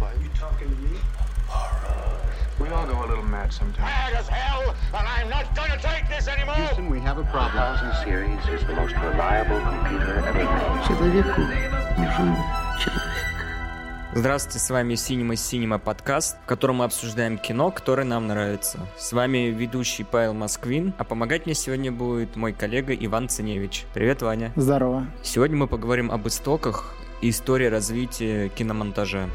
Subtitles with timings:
[0.00, 0.96] Are you talking to me?
[2.60, 3.78] We all go a little mad sometimes.
[3.78, 6.54] Mad as hell, and I'm not gonna take this anymore!
[6.54, 7.58] Houston, we have a problem.
[7.58, 10.86] 1000 series is the most reliable computer ever made.
[10.86, 11.40] Человеку
[11.98, 12.36] нужен
[12.78, 13.02] человек.
[14.14, 18.78] Здравствуйте, с вами Cinema Cinema подкаст, в котором мы обсуждаем кино, которое нам нравится.
[18.96, 23.84] С вами ведущий Павел Москвин, а помогать мне сегодня будет мой коллега Иван Ценевич.
[23.94, 24.52] Привет, Ваня.
[24.54, 25.06] Здорово.
[25.24, 29.28] Сегодня мы поговорим об истоках и истории развития киномонтажа.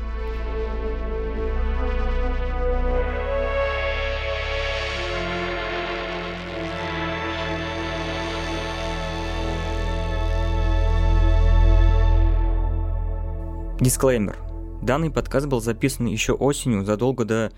[13.83, 14.37] Дисклеймер.
[14.81, 17.51] Данный подкаст был записан еще осенью, задолго до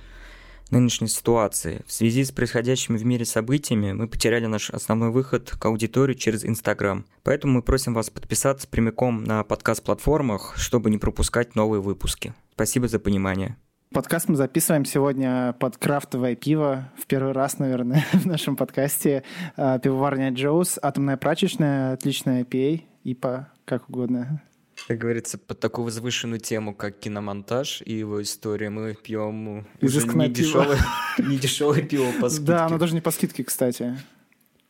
[0.72, 1.84] нынешней ситуации.
[1.86, 6.44] В связи с происходящими в мире событиями мы потеряли наш основной выход к аудитории через
[6.44, 7.06] Инстаграм.
[7.22, 12.34] Поэтому мы просим вас подписаться прямиком на подкаст-платформах, чтобы не пропускать новые выпуски.
[12.54, 13.58] Спасибо за понимание.
[13.94, 16.92] Подкаст мы записываем сегодня под крафтовое пиво.
[16.98, 19.22] В первый раз, наверное, в нашем подкасте.
[19.58, 24.42] А, Пивоварня Джоус, атомная прачечная, отличная IPA, ИПА, как угодно.
[24.88, 30.28] Как говорится, под такую возвышенную тему, как киномонтаж и его история, мы пьем уже Изысканное
[30.28, 30.46] не пиво.
[30.48, 30.80] дешевое,
[31.18, 32.46] не дешевое пиво по скидке.
[32.48, 33.98] Да, оно даже не по скидке, кстати.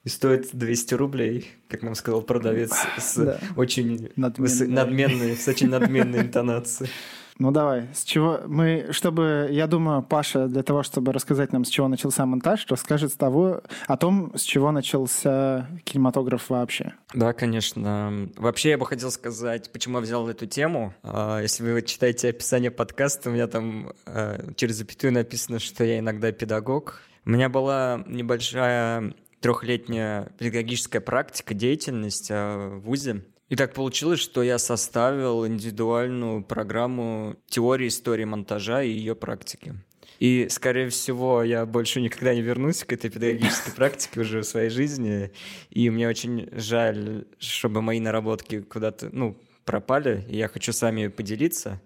[0.06, 3.40] И стоит 200 рублей, как нам сказал продавец, с Да.
[3.58, 4.50] очень Надменной.
[4.52, 6.90] выс- надменной, с очень надменной интонацией.
[7.38, 11.70] Ну давай, с чего мы, чтобы, я думаю, Паша для того, чтобы рассказать нам, с
[11.70, 16.94] чего начался монтаж, расскажет с того, о том, с чего начался кинематограф вообще.
[17.14, 18.30] Да, конечно.
[18.38, 20.94] Вообще, я бы хотел сказать, почему я взял эту тему.
[21.04, 26.00] А, Если вы читаете описание подкаста, у меня там а, через запятую написано, что я
[26.00, 27.02] иногда педагог.
[27.26, 33.24] У меня была небольшая трехлетняя педагогическая практика, деятельность а, в ВУЗе.
[33.50, 39.76] И так получилось, что я составил индивидуальную программу теории истории монтажа и ее практики.
[40.20, 44.70] И, скорее всего, я больше никогда не вернусь к этой педагогической практике уже в своей
[44.70, 45.32] жизни.
[45.70, 50.26] И мне очень жаль, чтобы мои наработки куда-то, ну, пропали.
[50.30, 51.82] И я хочу с вами поделиться.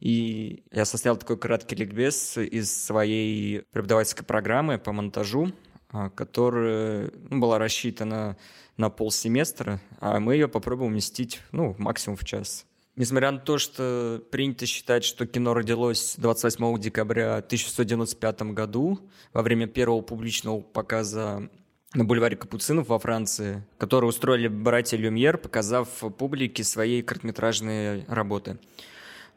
[0.00, 5.52] И я составил такой краткий ликбез из своей преподавательской программы по монтажу,
[5.90, 8.36] а, которая ну, была рассчитана
[8.76, 12.66] на полсеместра, а мы ее попробуем уместить, ну, максимум в час.
[12.94, 18.98] Несмотря на то, что принято считать, что кино родилось 28 декабря 1995 году
[19.32, 21.48] во время первого публичного показа
[21.94, 25.88] на бульваре Капуцинов во Франции, который устроили братья Люмьер, показав
[26.18, 28.58] публике свои короткометражные работы.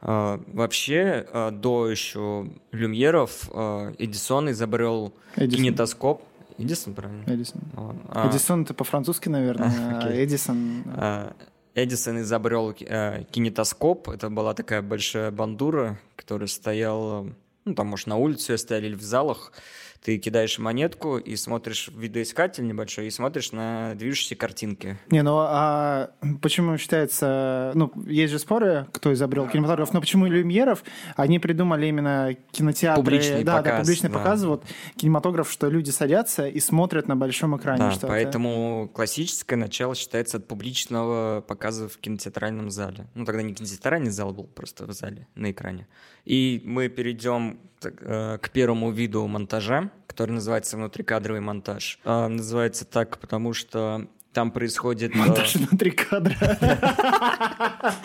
[0.00, 5.64] А, Вообще, а, до еще Люмьеров а, Эдисон изобрел Эдисон.
[5.64, 6.22] кинетоскоп.
[6.58, 7.24] Эдисон, правильно?
[7.26, 7.60] Эдисон.
[7.74, 8.02] Ладно.
[8.08, 10.24] А, Эдисон это по-французски, наверное, а Окей.
[10.24, 10.84] Эдисон...
[10.86, 11.34] а,
[11.74, 14.08] Эдисон изобрел э, кинетоскоп.
[14.08, 17.26] Это была такая большая бандура, которая стояла,
[17.66, 19.52] ну, там, может, на улице стояли или в залах.
[20.02, 24.98] Ты кидаешь монетку и смотришь видоискатель небольшой и смотришь на движущиеся картинки.
[25.10, 26.10] Не, ну а
[26.42, 27.72] почему считается...
[27.74, 30.84] Ну, есть же споры, кто изобрел кинематограф, но почему Люмьеров,
[31.16, 33.02] они придумали именно кинотеатры...
[33.02, 34.18] Публичный да, да, показ, публичный да.
[34.18, 34.64] показ, вот
[34.96, 38.08] кинематограф, что люди садятся и смотрят на большом экране Да, что-то.
[38.08, 43.06] поэтому классическое начало считается от публичного показа в кинотеатральном зале.
[43.14, 45.86] Ну, тогда не кинотеатральный зал был, просто в зале, на экране.
[46.24, 47.58] И мы перейдем
[47.90, 51.98] к первому виду монтажа, который называется внутрикадровый монтаж.
[52.04, 55.14] А, называется так, потому что там происходит...
[55.14, 56.34] э, Монтаж внутри кадра.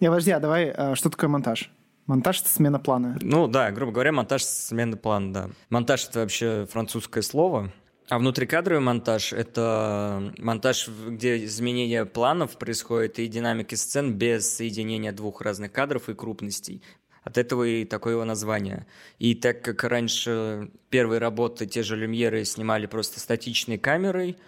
[0.00, 1.70] Не, подожди, а давай, а, что такое монтаж?
[2.06, 3.18] Монтаж— это смена плана.
[3.20, 5.50] Ну да, грубо говоря, монтаж смены плана, да.
[5.68, 7.70] Монтаж— это вообще французское слово.
[8.08, 15.42] А внутрикадровый монтаж— это монтаж, где изменение планов происходит и динамики сцен без соединения двух
[15.42, 16.82] разных кадров и крупностей.
[17.28, 18.86] От этого и такое его название.
[19.18, 24.38] И так как раньше первые работы, те же люмьеры, снимали просто статичной камерой,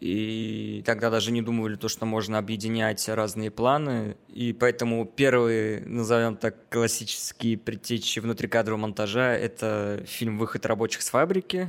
[0.00, 4.16] и тогда даже не думали то, что можно объединять разные планы.
[4.26, 11.68] И поэтому первые, назовем так, классические предтечи внутрикадрового монтажа— это фильм «Выход рабочих с фабрики»,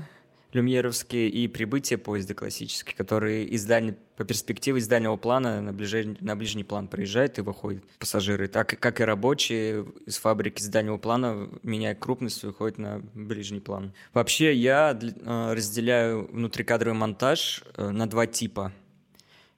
[0.56, 6.18] люмьеровские, и «Прибытие поезда» классический, который из дальней, по перспективе из дальнего плана на, ближе-
[6.22, 8.48] на ближний план проезжает и выходит пассажиры.
[8.48, 13.94] Так как и рабочие из фабрики с дальнего плана, меняя крупность, выходит на ближний план.
[14.14, 18.72] Вообще я э, разделяю внутрикадровый монтаж э, на два типа.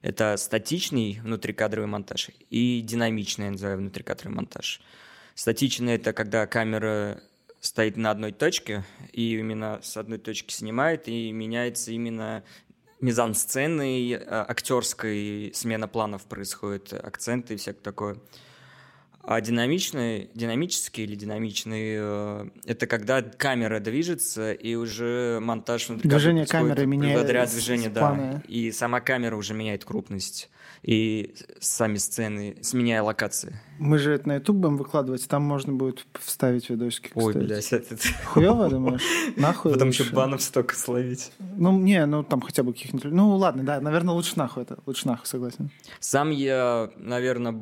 [0.02, 4.80] Это статичный внутрикадровый монтаж и динамичный, я называю, внутрикадровый монтаж.
[5.34, 7.22] Статичный— это когда камера
[7.60, 12.44] стоит на одной точке, и именно с одной точки снимает, и меняется именно
[13.00, 18.16] мизансцены, актерской смена планов происходит, акценты и всякое такое.
[19.30, 26.46] А динамичный, динамический или динамичный, э, это когда камера движется, и уже монтаж внутри Движение
[26.46, 28.00] камеры меняет благодаря движению, да.
[28.00, 28.42] планы.
[28.48, 30.48] И сама камера уже меняет крупность.
[30.82, 33.60] И сами сцены, сменяя локации.
[33.78, 37.46] Мы же это на YouTube будем выкладывать, там можно будет вставить видосики, Ой, кстати.
[37.46, 37.96] блядь, это...
[38.26, 39.02] Хуёво, думаешь?
[39.36, 40.02] Нахуй Потом лучше?
[40.04, 41.32] еще банов столько словить.
[41.38, 43.12] Ну, не, ну там хотя бы каких-нибудь...
[43.12, 44.78] Ну, ладно, да, наверное, лучше нахуй это.
[44.86, 45.70] Лучше нахуй, согласен.
[46.00, 47.54] Сам я, наверное,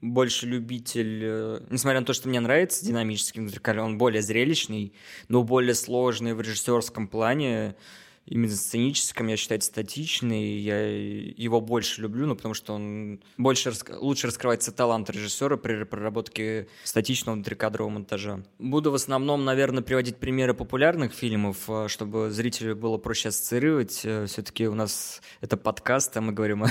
[0.00, 4.92] больше любитель, э, несмотря на то, что мне нравится динамический музыкаль, он более зрелищный,
[5.28, 7.74] но более сложный в режиссерском плане,
[8.28, 14.28] именно сценическом, я считаю, статичный, я его больше люблю, ну, потому что он больше, лучше
[14.28, 18.42] раскрывается талант режиссера при проработке статичного внутрикадрового монтажа.
[18.58, 23.92] Буду в основном, наверное, приводить примеры популярных фильмов, э, чтобы зрителю было проще ассоциировать.
[23.92, 26.68] Все-таки у нас это подкаст, а мы говорим о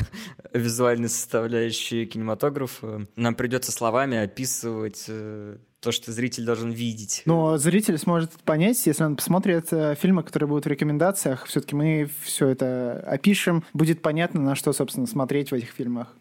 [0.53, 3.07] визуальной составляющей кинематографа.
[3.15, 5.57] Нам придется словами описывать э,
[5.87, 7.21] то, что зритель должен видеть.
[7.23, 12.09] Но зритель сможет понять, если он посмотрит э, фильмы, которые будут в рекомендациях, все-таки мы
[12.23, 16.13] все это опишем, будет понятно, на что, собственно, смотреть в этих фильмах.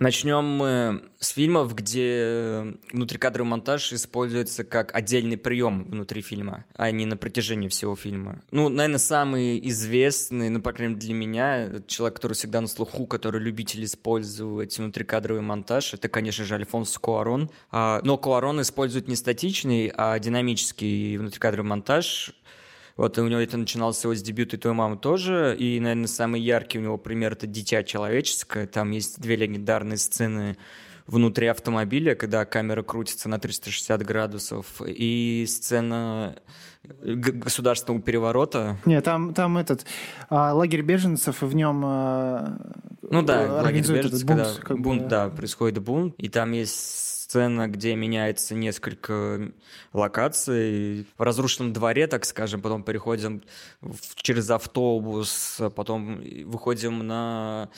[0.00, 7.06] Начнем мы с фильмов, где внутрикадровый монтаж используется как отдельный прием внутри фильма, а не
[7.06, 8.42] на протяжении всего фильма.
[8.50, 13.06] Ну, наверное, самый известный, ну, по крайней мере, для меня, человек, который всегда на слуху,
[13.06, 17.50] который любитель использовать внутрикадровый монтаж, это, конечно же, Альфонсо Куарон.
[17.70, 22.34] А, но Куарон использует не статичный, а динамический внутрикадровый монтаж,
[22.96, 26.06] вот, и у него это начиналось всего с дебюта «И твою маму» тоже, и, наверное,
[26.06, 28.66] самый яркий у него пример— это «Дитя человеческое».
[28.66, 30.56] Там есть две легендарные сцены
[31.06, 36.36] внутри автомобиля, когда камера крутится на 360 градусов, и сцена
[37.02, 38.78] государственного переворота.
[38.84, 39.84] Не, там, там этот
[40.28, 42.58] а, лагерь беженцев, и в нем а,
[43.02, 44.40] Ну да, э, лагерь организуют беженцев, этот бунт.
[44.40, 44.82] когда как бы.
[44.82, 49.50] бунт, да, происходит бунт, и там есть сцена, где меняется несколько
[49.92, 51.04] локаций.
[51.18, 53.42] В разрушенном дворе, так скажем, потом переходим
[54.14, 57.70] через автобус, а потом выходим на,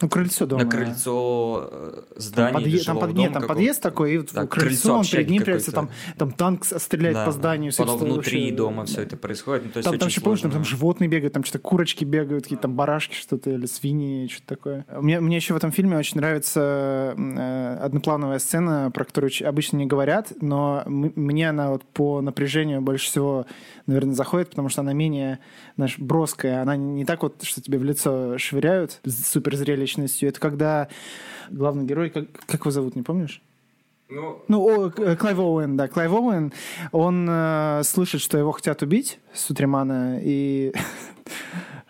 [0.00, 0.64] Ну, крыльцо дома.
[0.64, 4.18] на крыльцо э, Там, здания или подъезд, там, под- дома нет, там подъезд такой, и
[4.18, 7.26] Да, крыльцо, крыльцо он перед ним прячется, там, там танк стреляет Да.
[7.26, 7.72] по зданию.
[7.76, 9.64] Потом внутри вообще- дома все это происходит.
[9.66, 12.44] Ну, то есть Там, там еще, помнишь, там, там животные бегают, там что-то курочки бегают,
[12.44, 14.86] какие-то там барашки что-то, или свиньи, что-то такое.
[15.00, 19.86] Мне, мне еще в этом фильме очень нравится э, одноплановая сцена, про которую обычно не
[19.86, 23.46] говорят, но мне она вот по напряжению больше всего,
[23.86, 25.38] наверное, заходит, потому что она менее,
[25.76, 26.62] знаешь, броская.
[26.62, 29.36] Она не так вот, что тебе в лицо швыряют с
[29.82, 30.28] суперзрелищностью.
[30.28, 30.88] Это когда
[31.50, 33.42] главный герой, как, как его зовут, не помнишь?
[34.08, 36.52] Ну, Ну, о, э, Клайв Оуэн, да, Клайв Оуэн,
[36.92, 40.72] он э, слышит, что его хотят убить с Утримана, и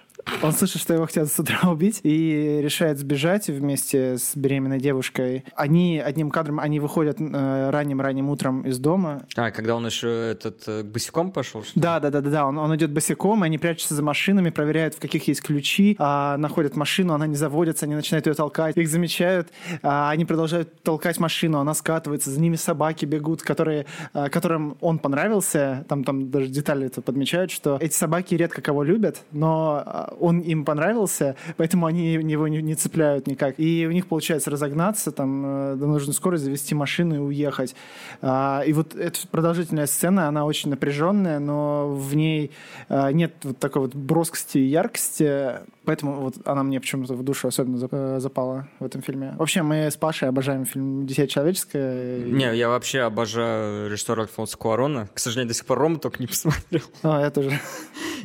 [0.42, 5.44] он слышит, что его хотят с утра убить, и решает сбежать вместе с беременной девушкой.
[5.54, 10.62] Они одним кадром, они выходят э, ранним-ранним утром из дома, а, когда он еще этот
[10.66, 12.46] э, босиком пошел, что да, да, да, да, да.
[12.46, 16.76] Он, он идет босиком, они прячутся за машинами, проверяют, в каких есть ключи, а, находят
[16.76, 19.48] машину, она не заводится, они начинают ее толкать, их замечают,
[19.82, 24.98] а, они продолжают толкать машину, она скатывается, за ними собаки бегут, которые, а, которым он
[24.98, 30.14] понравился, там, там даже детали это подмечают, что эти собаки редко кого любят, но а,
[30.22, 33.58] он им понравился, поэтому они его не, не цепляют никак.
[33.58, 37.74] И у них получается разогнаться, там, э, до нужной скорости завести машину и уехать.
[38.20, 42.52] А, и вот эта продолжительная сцена, она очень напряженная, но в ней
[42.88, 47.48] а, нет вот такой вот броскости и яркости, поэтому вот она мне почему-то в душу
[47.48, 49.34] особенно э, запала в этом фильме.
[49.38, 52.18] Вообще, мы с Пашей обожаем фильм «Дитя человеческое».
[52.20, 55.08] Не, я вообще обожаю режиссера Альфонса Куарона.
[55.14, 56.82] К сожалению, до сих пор Рома только не посмотрел.
[57.02, 57.58] А, я тоже.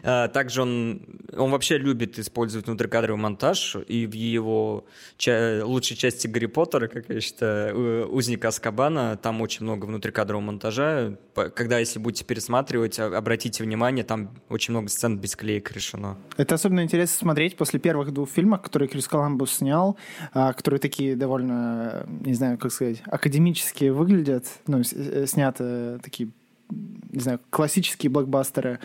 [0.04, 1.02] А, Также он,
[1.36, 4.86] он вообще любит использовать внутрикадровый монтаж, и в его
[5.18, 10.44] ча- лучшей части Гарри Поттера, как я считаю, у- «Узника Аскабана», там очень много внутрикадрового
[10.46, 11.14] монтажа.
[11.56, 16.18] Когда, если будете пересматривать, а- обратите внимание, там очень много сцен без клеек решено.
[16.38, 19.98] Это особенно интересно смотреть после первых двух фильмов, которые Крис Коламбус снял,
[20.34, 26.30] а, которые такие довольно, не знаю, как сказать, академические выглядят, ну, э, сняты такие
[26.70, 28.80] не знаю, классические блокбастеры.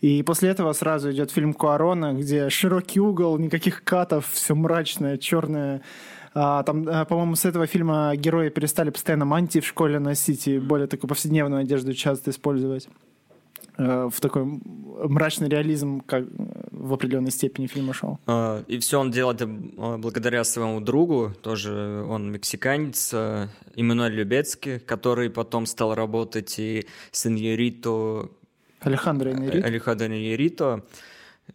[0.00, 5.82] И после этого сразу идет фильм Куарона, где широкий угол, никаких катов, все мрачное, черное.
[6.34, 10.58] А, там, а, по-моему, с этого фильма герои перестали постоянно мантии в школе носить и
[10.58, 13.13] более такую повседневную одежду часто использовать э,
[13.76, 16.24] в такой мрачный реализм, как
[16.70, 18.18] в определенной степени фильм ушел.
[18.26, 24.78] А, И все он делает это а, благодаря своему другу, тоже он мексиканец, Эммануэль Любецкий,
[24.78, 28.30] который потом стал работать и с Иньерито
[28.84, 29.66] Алехандро Иньярриту.
[29.66, 30.84] Алехандро Иньерито,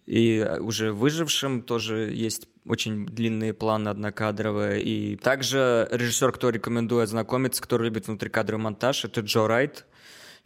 [0.06, 4.82] и уже выжившим тоже есть очень длинные планы однокадровые.
[4.82, 9.86] И также режиссер, кто рекомендую ознакомиться, кто любит внутрикадровый монтаж, это Джо Райт.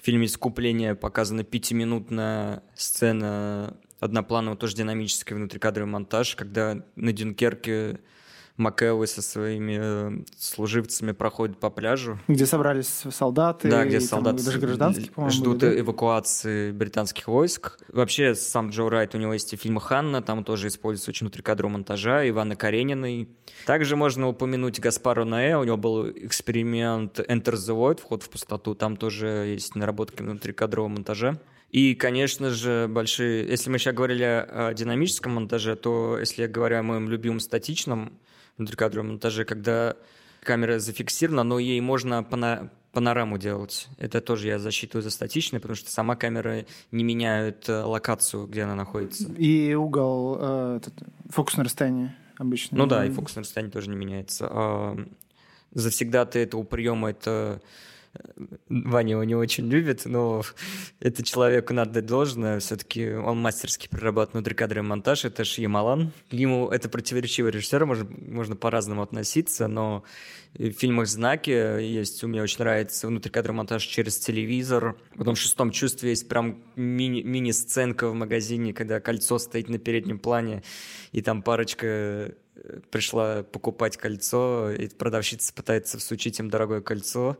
[0.04, 8.02] В фильме «Искупление» показана пятиминутная сцена однопланового, тоже динамический внутрикадровый монтаж, когда на Дюнкерке
[8.58, 12.20] Макэуи со своими э, служивцами проходят по пляжу.
[12.28, 13.68] Где собрались солдаты.
[13.68, 15.80] Да, где и там солдаты даже гражданские, по-моему, ждут были, да?
[15.80, 17.80] эвакуации британских войск.
[17.92, 21.74] Вообще, сам Джо Райт, у него есть и фильм «Ханна», там тоже используется очень внутрикадровый
[21.74, 23.28] монтажа, Ивана Карениной.
[23.66, 28.76] Также можно упомянуть Гаспару Наэ, у него был эксперимент Enter the Void, вход в пустоту,
[28.76, 31.40] там тоже есть наработки внутрикадрового монтажа.
[31.72, 33.48] И, конечно же, большие...
[33.50, 38.14] Если мы сейчас говорили о динамическом монтаже, то если я говорю о моем любимом статичном
[38.58, 39.96] внутрикадровом монтаже, когда
[40.42, 43.88] камера зафиксирована, но ей можно пана- панораму делать.
[43.98, 48.64] Это тоже я засчитываю за статичное, потому что сама камера не меняет э, локацию, где
[48.64, 49.32] она находится.
[49.34, 50.94] И угол, э, этот,
[51.30, 52.78] фокусное расстояние обычно.
[52.78, 54.48] Ну да, и фокусное расстояние тоже не меняется.
[54.50, 54.98] А,
[55.72, 57.60] Завсегда-то этого приема это
[58.70, 60.44] Ваня его не очень любит, но
[61.00, 62.60] это человеку надо дать должное.
[62.60, 65.26] Все-таки он мастерски прорабатывает внутрикадровый монтаж.
[65.26, 66.12] Это Шьямалан.
[66.30, 70.04] К нему это противоречивый режиссер, можно, можно по-разному относиться, но
[70.54, 74.96] в фильмах «Знаки» есть, у меня очень нравится внутрикадровый монтаж через телевизор.
[75.18, 80.20] Потом в «Шестом чувстве» есть прям мини- мини-сценка в магазине, когда кольцо стоит на переднем
[80.20, 80.62] плане,
[81.12, 82.32] и там парочка э,
[82.92, 87.38] пришла покупать кольцо, и продавщица пытается всучить им дорогое кольцо,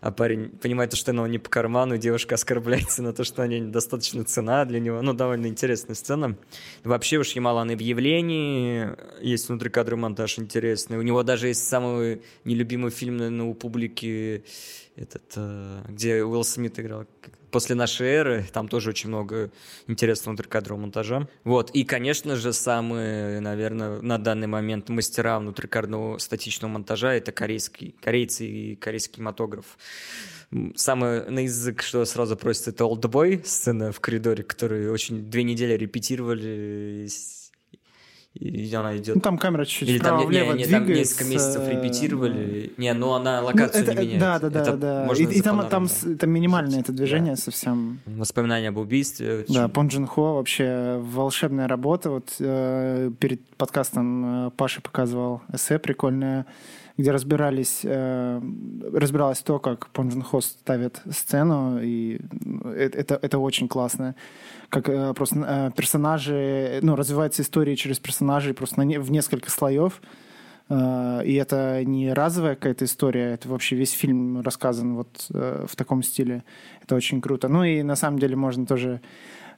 [0.00, 4.24] а парень понимает, что оно не по карману, девушка оскорбляется на то, что они недостаточно
[4.24, 5.02] цена для него.
[5.02, 6.36] Ну, довольно интересная сцена.
[6.84, 8.88] Вообще уж Ямалан и в явлении
[9.20, 10.98] есть внутрикадровый монтаж интересный.
[10.98, 14.44] У него даже есть самый нелюбимый фильм, наверное, у публики,
[14.96, 17.06] этот, э, где Уилл Смит играл
[17.56, 19.50] после нашей эры, там тоже очень много
[19.86, 21.26] интересного внутрикадрового монтажа.
[21.42, 27.94] Вот, и, конечно же, самые, наверное, на данный момент мастера внутрикадрового статичного монтажа— это корейский,
[28.02, 29.64] корейцы и корейский кинематограф.
[30.52, 35.42] М, Самый на язык, что сразу просится, это «Олдбой», сцена в коридоре, которую очень две
[35.42, 37.08] недели репетировали,
[38.38, 42.72] и она идет Ну, там камера чуть-чуть или там, не- не, там несколько месяцев репетировали.
[42.76, 44.20] Не, ну она Ну, локацию это- не меняет.
[44.20, 45.04] Да, да, да, Это да.
[45.06, 48.00] можно И, и там, там, там минимальное это движение совсем.
[48.06, 49.44] Воспоминания об убийстве.
[49.48, 52.10] Да, Пон Джин Хо вообще волшебная работа.
[52.10, 56.46] Вот э, перед подкастом э, Паша показывал эссе прикольное,
[56.96, 58.40] где разбирались, э,
[58.92, 60.10] разбиралось то, как Пон
[60.40, 64.14] ставит сцену, и ну, э- это, это очень классно.
[64.70, 70.00] Как э, просто персонажи, ну, развивается история через персонажей просто на в несколько слоев.
[70.68, 76.42] И это не разовая какая-то история, это вообще весь фильм рассказан вот в таком стиле.
[76.82, 77.46] Это очень круто.
[77.46, 79.00] Ну и на самом деле можно тоже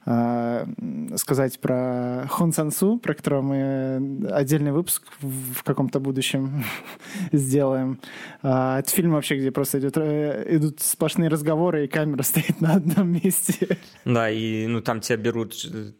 [0.05, 6.64] сказать про Хон Сансу, про которого мы отдельный выпуск в каком-то будущем
[7.33, 8.00] сделаем.
[8.43, 12.75] А, Это фильм вообще, где просто идет, э, идут сплошные разговоры, и камера стоит на
[12.75, 13.78] одном месте.
[14.05, 15.93] Да, и ну там тебя берут, э,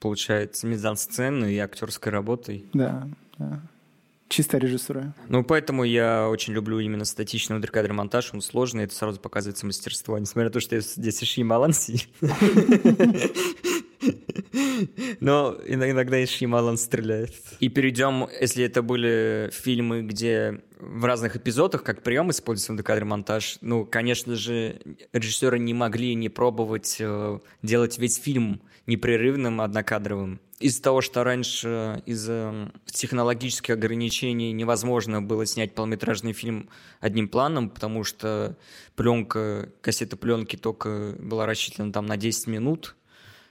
[0.00, 2.66] получается, мизансцену и актерской работой.
[2.72, 3.08] Да,
[3.38, 3.60] да.
[4.28, 5.14] Чистая режиссура.
[5.28, 8.30] Ну, поэтому я очень люблю именно статичный внутрикадровый монтаж.
[8.32, 10.18] Он сложный, это сразу показывается мастерство.
[10.18, 12.08] Несмотря на то, что здесь и Шьямалан сидит.
[15.20, 17.32] Но ин- иногда и Шьямалан стреляет.
[17.60, 23.58] И перейдем, если это были фильмы, где в разных эпизодах как прием используется внутрикадровый монтаж,
[23.60, 24.80] ну, конечно же,
[25.12, 30.40] режиссеры не могли не пробовать э, делать весь фильм непрерывным, однокадровым.
[30.64, 38.02] Из-за того, что раньше из-за технологических ограничений невозможно было снять полнометражный фильм одним планом, потому
[38.02, 38.56] что
[38.96, 42.96] пленка, кассета пленки только была рассчитана там на 10 минут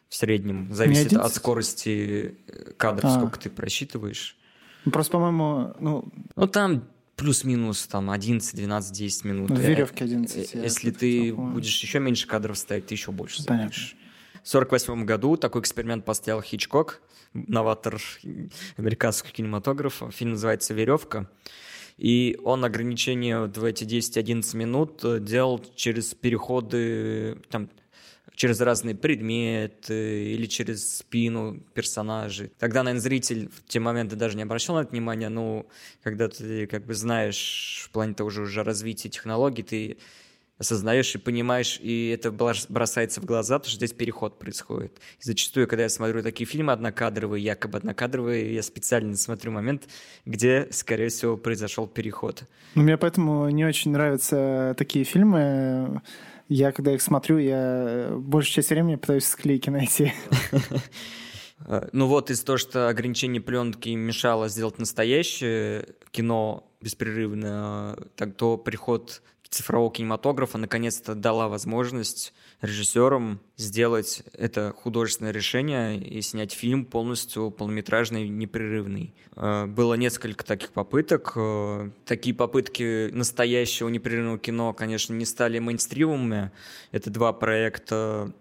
[0.10, 0.74] в среднем.
[0.74, 1.24] Зависит 11?
[1.24, 3.16] от скорости э, кадров, А.
[3.20, 4.36] сколько ты просчитываешь.
[4.84, 9.50] Ну, Просто, по-моему, ну, Ну, там плюс-минус там 11, 12, 10 минут.
[9.52, 12.96] Ну, в Э, веревке э, 11, я Если ты будешь еще меньше кадров ставить, ты
[12.96, 13.72] еще больше Понятно.
[14.44, 17.02] В 1948 году такой эксперимент поставил Хичкок,
[17.34, 18.02] новатор
[18.76, 20.12] американского кинематографа.
[20.12, 21.30] Фильм называется «Веревка».
[21.98, 27.70] И он ограничение в эти 10-11 минут э, делал через переходы, там,
[28.36, 32.52] через разные предметы или через спину персонажей.
[32.60, 35.68] Тогда, наверное, зритель в те моменты даже не обращал на это внимания, но
[36.02, 39.98] когда ты как бы знаешь в плане того же уже развития технологий, ты
[40.64, 44.98] осознаешь и понимаешь, и это брос- бросается в глаза, потому что здесь переход происходит.
[45.20, 49.88] И зачастую, когда я смотрю такие фильмы однокадровые, якобы однокадровые, я специально смотрю момент,
[50.26, 52.44] где, скорее всего, произошел переход.
[52.76, 56.02] Ну, мне поэтому не очень нравятся такие фильмы.
[56.50, 60.14] Я, когда их смотрю, я большую часть времени пытаюсь склейки найти.
[61.66, 68.58] Э, Ну вот из-за того, что ограничение пленки мешало сделать настоящее кино беспрерывно, так то
[68.58, 69.22] приход
[69.54, 78.28] цифрового кинематографа наконец-то дала возможность режиссерам сделать это художественное решение и снять фильм полностью полнометражный,
[78.28, 79.14] непрерывный.
[79.36, 81.34] Э, Было несколько таких попыток.
[81.36, 86.52] Э, Такие попытки настоящего непрерывного кино, конечно, не стали мейнстримовыми.
[86.92, 88.32] Это два проекта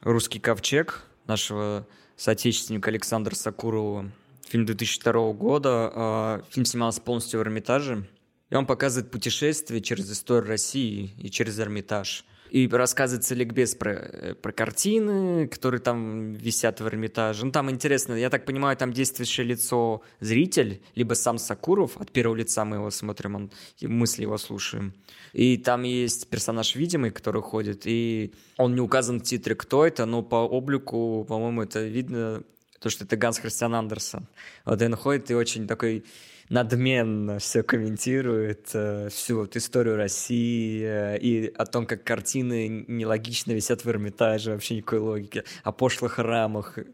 [0.00, 1.86] «Русский ковчег» нашего
[2.16, 4.10] соотечественника Александра Сакурова.
[4.48, 5.92] Фильм 2002 года.
[5.94, 8.06] А, Фильм снимался полностью в Эрмитаже.
[8.50, 12.24] И он показывает путешествие через историю России и через Эрмитаж.
[12.50, 17.44] И рассказывается ликбез про, э, про картины, которые там висят в Эрмитаже.
[17.44, 22.36] Ну, там интересно, я так понимаю, там действующее лицо зритель, либо сам Сакуров, от первого
[22.36, 23.50] лица мы его смотрим, он,
[23.82, 24.94] мысли его слушаем.
[25.32, 30.06] И там есть персонаж видимый, который ходит, и он не указан в титре, кто это,
[30.06, 32.42] но по облику, по-моему, это видно,
[32.80, 34.28] то, что это Ганс Христиан Андерсон.
[34.64, 36.04] Вот он ходит и очень такой
[36.48, 43.52] надменно все комментирует, э, всю вот историю России э, и о том, как картины нелогично
[43.52, 46.84] висят в Эрмитаже, вообще никакой логики, о пошлых рамах, э,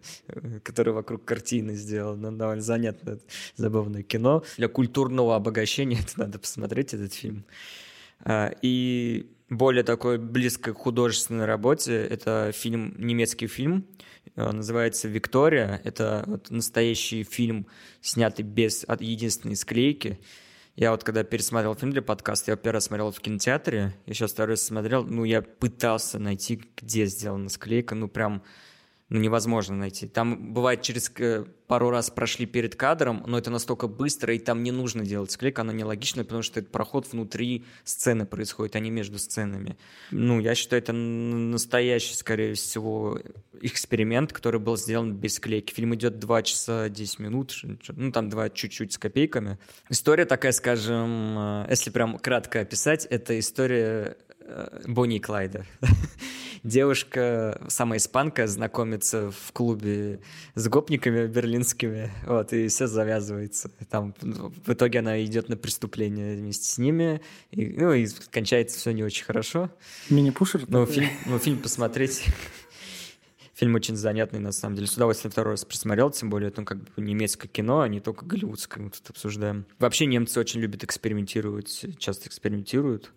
[0.62, 2.32] которые вокруг картины сделаны.
[2.32, 3.18] Довольно занятное,
[3.56, 4.42] забавное кино.
[4.56, 7.44] Для культурного обогащения это надо посмотреть, этот фильм.
[8.24, 13.86] А, И более такой близко к художественной работе это фильм, немецкий фильм,
[14.34, 15.80] э, называется «Виктория».
[15.84, 17.66] Это вот настоящий фильм,
[18.00, 20.18] снятый без от единственной склейки.
[20.74, 24.32] Я вот когда пересмотрел фильм для подкаста, я первый раз смотрел в кинотеатре, я сейчас
[24.32, 28.42] второй раз смотрел, ну, я пытался найти, где сделана склейка, ну, прям
[29.12, 30.08] ну, невозможно найти.
[30.08, 31.12] Там бывает через
[31.66, 35.60] пару раз прошли перед кадром, но это настолько быстро, и там не нужно делать склейку,
[35.60, 39.76] она нелогичная, потому что этот проход внутри сцены происходит, а не между сценами.
[40.12, 43.20] Ну, я считаю, это настоящий, скорее всего,
[43.60, 45.74] эксперимент, который был сделан без склейки.
[45.74, 47.54] Фильм идет 2 часа 10 минут,
[47.94, 49.58] ну, там 2 чуть-чуть с копейками.
[49.90, 55.66] История такая, скажем, э, если прям кратко описать, это история э, Бонни и Клайда.
[56.64, 60.20] Девушка, самая испанка, знакомится в клубе
[60.54, 63.68] с гопниками берлинскими, вот, и все завязывается.
[63.90, 67.20] Там ну, в итоге она идет на преступление вместе с ними,
[67.50, 69.70] и, ну, и кончается все не очень хорошо.
[70.08, 70.64] Мини-пушер?
[70.68, 72.24] Ну, фильм, ну, фильм посмотреть.
[73.54, 74.88] Фильм очень занятный, на самом деле.
[74.88, 78.00] С удовольствием второй раз присмотрел, тем более это ну, как бы немецкое кино, а не
[78.00, 79.66] только голливудское мы тут обсуждаем.
[79.78, 83.12] Вообще немцы очень любят экспериментировать, часто экспериментируют.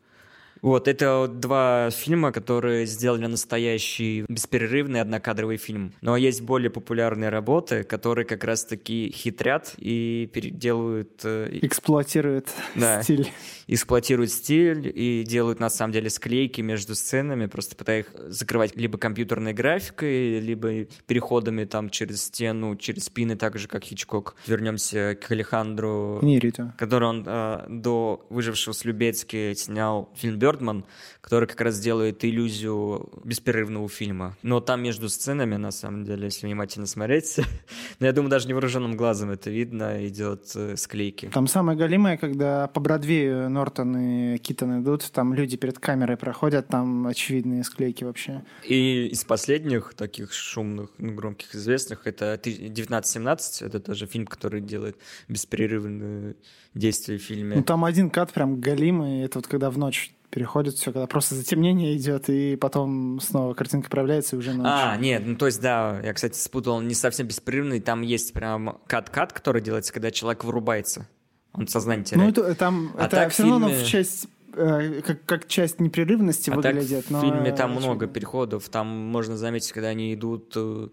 [0.66, 5.94] Вот, это вот два фильма, которые сделали настоящий бесперерывный однокадровый фильм.
[6.02, 13.04] Но есть более популярные работы, которые как раз-таки хитрят и переделывают э, Эксплуатирует Да.
[13.04, 13.30] стиль.
[13.68, 19.54] эксплуатируют стиль и делают на самом деле склейки между сценами, просто пытаясь закрывать либо компьютерной
[19.54, 24.36] графикой, либо переходами там через стену, через спины, так же как Хичкок.
[24.48, 26.74] Вернемся к Алехандру, Не рите.
[26.80, 30.86] который он э, до «Выжившего с Любецки» снял фильм «Бёрдман»,
[31.22, 34.38] который как раз делает иллюзию беспрерывного фильма.
[34.42, 37.38] Но там между сценами, на самом деле, если внимательно смотреть,
[38.00, 41.30] но я думаю, даже невооруженным глазом это видно, идет э, склейки.
[41.34, 46.68] Там самое галимое, когда по Бродвею Нортон и Китон идут, там люди перед камерой проходят,
[46.68, 48.44] там очевидные склейки вообще.
[48.64, 54.62] И из последних таких шумных, ну, громких, известных, это ты- 1917, это тоже фильм, который
[54.62, 56.36] делает беспрерывные
[56.74, 57.58] действия в фильме.
[57.58, 61.34] Ну, там один кат прям галимый, это вот когда в ночь переходит все, когда просто
[61.34, 64.68] затемнение идет, и потом снова картинка проявляется, и уже ночь.
[64.70, 68.34] А, нет, ну то есть, да, я, кстати, спутал, он не совсем беспрерывный, там есть
[68.34, 71.08] прям кат-кат, который делается, когда человек вырубается.
[71.54, 72.38] Он сознание ну, теряет.
[72.38, 76.50] это, там, А это так все равно фильме- в часть, э, как, как часть непрерывности
[76.50, 77.06] а так выглядит.
[77.06, 77.80] в но, фильме э, там очевидно.
[77.80, 80.90] много переходов, там можно заметить, когда они идут э,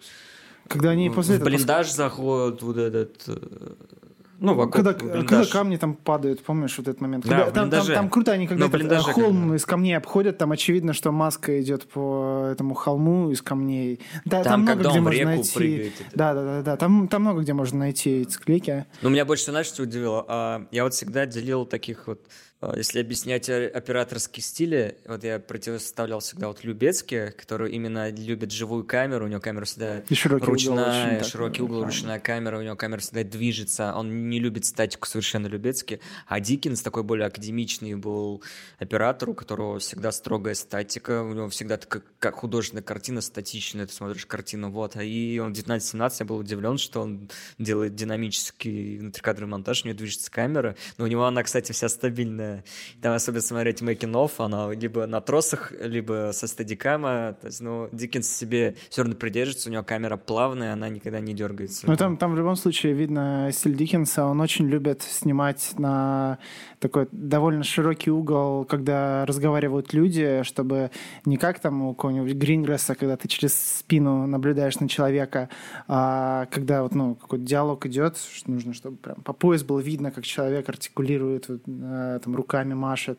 [0.68, 1.48] Когда они после в этого...
[1.50, 3.28] блиндаж заходят, вот этот...
[4.42, 5.26] Ну, вокруг Когда, блиндаж.
[5.28, 7.24] когда камни там падают, помнишь вот этот момент?
[7.26, 10.37] Да, Когда- там, там, там круто, они когда этот, э, холм когда- из камней обходят,
[10.38, 14.00] там очевидно, что маска идет по этому холму из камней.
[14.24, 15.55] Да, Там, много когда где можно найти.
[15.55, 16.76] прыгает, это- Да, да, да, да.
[16.76, 18.85] Там, там много где можно найти эти склейки.
[19.00, 20.24] Ну, меня больше всего, знаешь, что удивило?
[20.28, 22.20] А, Я вот всегда делил таких вот,
[22.77, 29.25] если объяснять операторские стили, вот я противоставлял всегда вот Любецке, который именно любит живую камеру,
[29.25, 31.87] у него камера всегда И широкий угол ручная, очень так, широкий угол, правильно.
[31.87, 36.83] ручная камера, у него камера всегда движется, он не любит статику совершенно Любецкий, а Диккенс
[36.83, 38.42] такой более академичный был
[38.79, 43.92] оператор, у которого всегда строгая статика, у него всегда такая, как художественная картина статичная, ты
[43.92, 49.51] смотришь картину, вот, а и он 19-17, я был удивлен, что он делает динамический внутрикадровый
[49.51, 52.51] монтаж, у него движется камера, но у него она, кстати, вся стабильная.
[53.00, 58.28] Там особенно смотреть making она либо на тросах, либо со стадикама, то есть, ну, Диккенс
[58.28, 61.86] себе все равно придерживается, у него камера плавная, она никогда не дергается.
[61.86, 66.38] Ну, там, там в любом случае видно стиль Диккенса, он очень любит снимать на
[66.78, 70.90] такой довольно широкий угол, когда разговаривают люди, чтобы
[71.24, 75.48] не как там у какого-нибудь Грингресса, когда ты через спину наблюдаешь на человека,
[75.88, 80.24] а когда вот, ну, какой-то диалог идет, нужно, чтобы прям по пояс было видно, как
[80.24, 83.18] человек артикулирует, вот, а, там руками машет.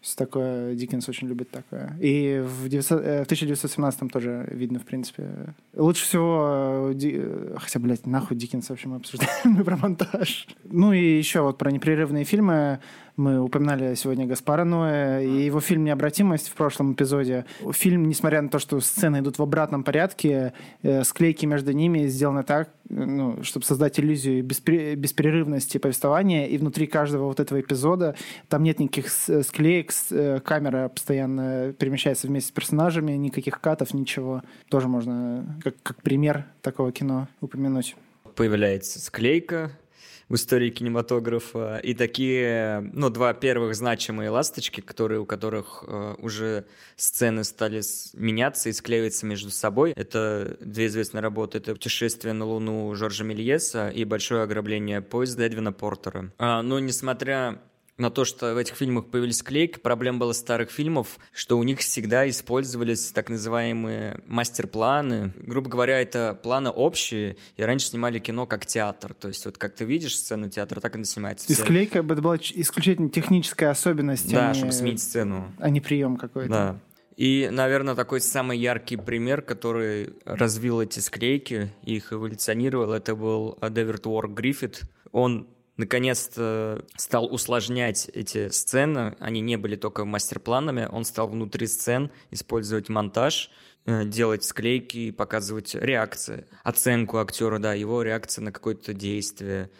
[0.00, 1.94] Все такое, Диккенс очень любит такое.
[2.00, 5.54] И в, 900, э, в 1917 тоже видно, в принципе.
[5.76, 10.46] Лучше всего, э, Ди, э, хотя, блядь, нахуй Диккенс вообще мы обсуждаем, мы про монтаж.
[10.64, 12.80] Ну и еще вот про непрерывные фильмы.
[13.16, 17.44] Мы упоминали сегодня Гаспара Ноэ и его фильм «Необратимость» в прошлом эпизоде.
[17.72, 22.42] Фильм, несмотря на то, что сцены идут в обратном порядке, э, склейки между ними сделаны
[22.42, 28.16] так, ну, чтобы создать иллюзию беспре- беспрерывности повествования, и внутри каждого вот этого эпизода
[28.48, 34.42] там нет никаких склеек, э, камера постоянно перемещается вместе с персонажами, никаких катов, ничего.
[34.68, 37.96] Тоже можно как, как пример такого кино упомянуть.
[38.34, 39.72] Появляется склейка,
[40.30, 41.78] в истории кинематографа.
[41.82, 46.64] И такие, ну, два первых значимые ласточки, которые, у которых э, уже
[46.96, 47.82] сцены стали
[48.14, 49.92] меняться и склеиваться между собой.
[49.96, 51.58] Это две известные работы.
[51.58, 56.32] Это «Путешествие на Луну» Жоржа Мельеса и «Большое ограбление поезда» Эдвина Портера.
[56.38, 57.60] А, но несмотря
[58.00, 61.80] на то, что в этих фильмах появились клейки, проблема была старых фильмов, что у них
[61.80, 65.32] всегда использовались так называемые мастер-планы.
[65.36, 69.14] Грубо говоря, это планы общие, и раньше снимали кино как театр.
[69.14, 71.52] То есть вот как ты видишь сцену театра, так и снимается.
[71.52, 75.52] И склейка это была исключительно техническая особенность, да, а чтобы не, сменить сцену.
[75.58, 76.50] а не прием какой-то.
[76.50, 76.80] Да.
[77.16, 83.58] И, наверное, такой самый яркий пример, который развил эти склейки и их эволюционировал, это был
[83.60, 84.82] Дэвид Уорк Гриффит.
[85.12, 89.16] Он наконец-то стал усложнять эти сцены.
[89.20, 93.50] Они не были только мастер-планами, он стал внутри сцен использовать монтаж,
[93.86, 99.70] э, делать склейки и показывать реакции, оценку актера, да, его реакция на какое-то действие.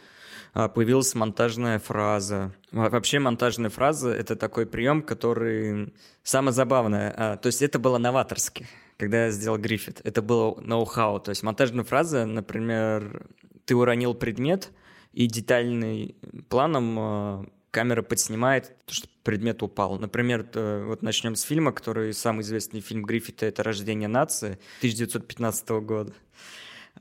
[0.53, 2.53] А, появилась монтажная фраза.
[2.72, 7.14] Вообще монтажная фраза— это такой прием, который самое забавное.
[7.16, 10.00] А, то есть это было новаторски, когда я сделал Гриффит.
[10.03, 11.20] Это было ноу-хау.
[11.20, 13.26] То есть монтажная фраза, например,
[13.64, 14.70] ты уронил предмет,
[15.12, 16.16] и детальный
[16.49, 19.99] планом э, камера подснимает, что предмет упал.
[19.99, 20.46] Например,
[20.87, 26.12] вот начнем с фильма, который самый известный фильм Гриффита «Это рождение нации» 1915 года.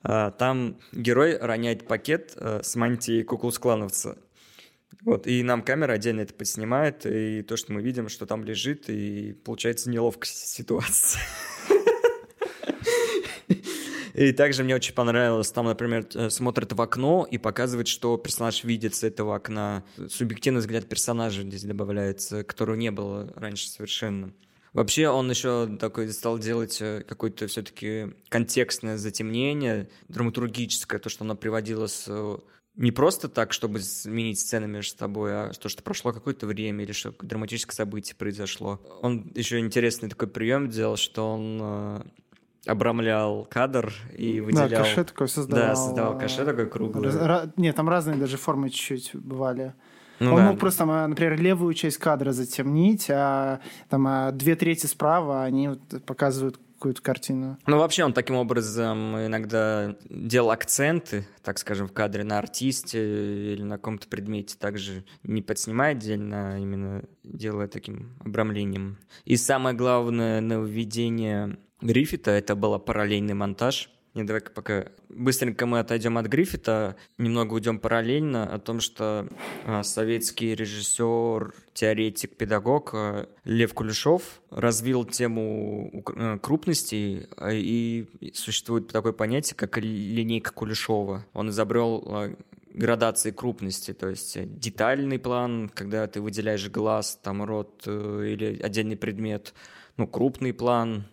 [0.03, 4.17] А, там герой роняет пакет э, с мантией куклус-клановца.
[5.01, 8.89] Вот, и нам камера отдельно это подснимает, и то, что мы видим, что там лежит,
[8.89, 11.21] и получается неловкая ситуация.
[14.19, 18.65] И также мне очень понравилось, там, например, э, смотрит в окно и показывает, что персонаж
[18.65, 19.85] видит с этого окна.
[20.09, 24.33] Субъективный взгляд персонажа здесь добавляется, которого не было раньше совершенно.
[24.73, 31.35] Вообще он еще такой стал делать э, какое-то все-таки контекстное затемнение, драматургическое, то, что оно
[31.35, 32.37] приводило с э,
[32.75, 36.91] не просто так, чтобы сменить сцены между собой, а то, что прошло какое-то время или
[36.91, 38.81] что драматическое событие произошло.
[39.01, 42.11] Он еще интересный такой прием делал, что он
[42.65, 44.69] обрамлял кадр и выделял...
[44.69, 45.67] Да, каше такой создавал.
[45.67, 47.11] Да, создавал каше такой круглый.
[47.11, 49.73] Раз, нет, там разные даже формы чуть-чуть бывали.
[50.19, 50.49] Ну, Он да.
[50.49, 56.03] мог просто, например, левую часть кадра затемнить, а там а две трети справа они вот
[56.05, 57.57] показывают какую-то картину.
[57.67, 63.63] Ну, вообще он таким образом иногда делал акценты, так скажем, в кадре на артисте или
[63.63, 68.97] на каком-то предмете, также не подснимая отдельно, а именно делая таким обрамлением.
[69.25, 73.89] И самое главное нововведение Гриффита это был параллельный монтаж.
[74.15, 79.29] Не, давай-ка пока быстренько мы отойдем от Гриффита, немного уйдем параллельно о том, что
[79.65, 88.87] а, советский режиссер, теоретик, педагог а, Лев Кулешов развил тему а, крупностей, а, и существует
[88.87, 91.25] такое понятие, как линейка Кулешова.
[91.33, 92.35] Он изобрел
[92.73, 98.95] градации крупности, то есть детальный план, когда ты выделяешь глаз, там рот э, или отдельный
[98.95, 99.53] предмет,
[99.97, 101.05] ну, крупный план,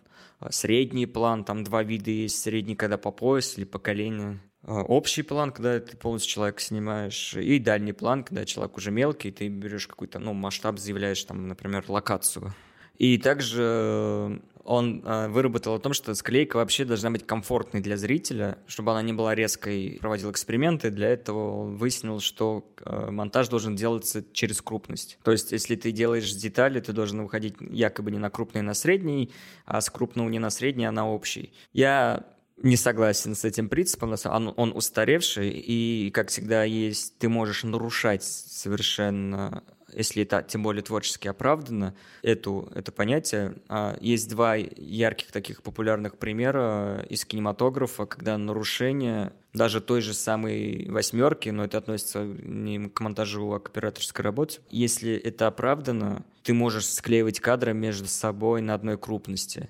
[0.49, 5.51] средний план, там два вида есть, средний, когда по пояс или по колено, общий план,
[5.51, 10.19] когда ты полностью человека снимаешь, и дальний план, когда человек уже мелкий, ты берешь какой-то,
[10.19, 12.53] ну, масштаб, заявляешь, там, например, локацию.
[12.97, 18.57] И также он э, выработал о том, что склейка вообще должна быть комфортной для зрителя,
[18.67, 19.97] чтобы она не была резкой.
[20.01, 25.19] Проводил эксперименты, для этого он выяснил, что э, монтаж должен делаться через крупность.
[25.23, 28.73] То есть, если ты делаешь детали, ты должен выходить якобы не на крупный, а на
[28.73, 29.31] средний,
[29.65, 31.53] а с крупного не на средний, а на общий.
[31.71, 32.25] Я
[32.61, 38.23] не согласен с этим принципом, он, он устаревший, и, как всегда, есть, ты можешь нарушать
[38.23, 43.55] совершенно если это тем более творчески оправдано, эту, это понятие.
[43.69, 50.87] А, есть два ярких таких популярных примера из кинематографа, когда нарушение даже той же самой
[50.89, 54.59] восьмерки, но это относится не к монтажу, а к операторской работе.
[54.69, 59.69] Если это оправдано, ты можешь склеивать кадры между собой на одной крупности.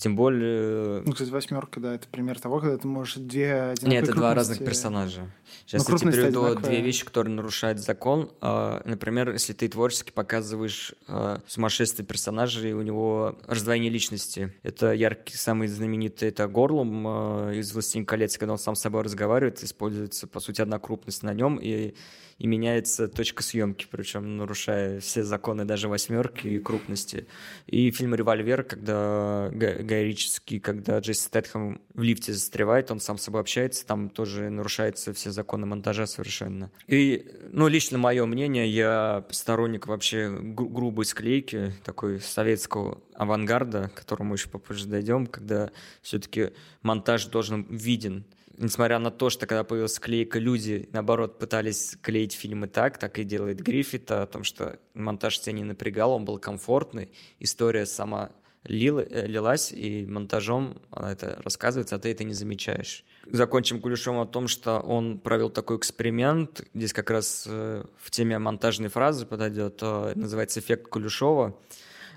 [0.00, 1.02] Тем более...
[1.02, 4.60] Ну, кстати, восьмерка, да, это пример того, когда ты можешь две Нет, это два разных
[4.60, 5.30] персонажа.
[5.66, 6.70] Сейчас ну, я тебе приведу одинаковая.
[6.70, 8.32] две вещи, которые нарушают закон.
[8.40, 14.54] А, например, если ты творчески показываешь а, сумасшествие персонажей, у него раздвоение личности.
[14.62, 19.02] Это яркий, самый знаменитый, это Горлум а, из «Властелин колец», когда он сам с собой
[19.02, 21.94] разговаривает, используется, по сути, одна крупность на нем, и
[22.40, 27.26] и меняется точка съемки, причем нарушая все законы даже восьмерки и крупности.
[27.66, 33.42] И фильм «Револьвер», когда гайрический, когда Джесси Стэтхэм в лифте застревает, он сам с собой
[33.42, 36.70] общается, там тоже нарушаются все законы монтажа совершенно.
[36.86, 44.32] И, ну, лично мое мнение, я сторонник вообще грубой склейки, такой советского авангарда, к которому
[44.32, 48.24] еще попозже дойдем, когда все-таки монтаж должен виден
[48.60, 53.24] несмотря на то, что когда появилась клейка, люди, наоборот, пытались клеить фильмы так, так и
[53.24, 58.30] делает Гриффит, о том, что монтаж тебя не напрягал, он был комфортный, история сама
[58.64, 63.04] лила, э, лилась, и монтажом она это рассказывается, а ты это не замечаешь.
[63.26, 68.38] Закончим Кулешом о том, что он провел такой эксперимент, здесь как раз э, в теме
[68.38, 71.56] монтажной фразы подойдет, э, называется «Эффект Кулешова»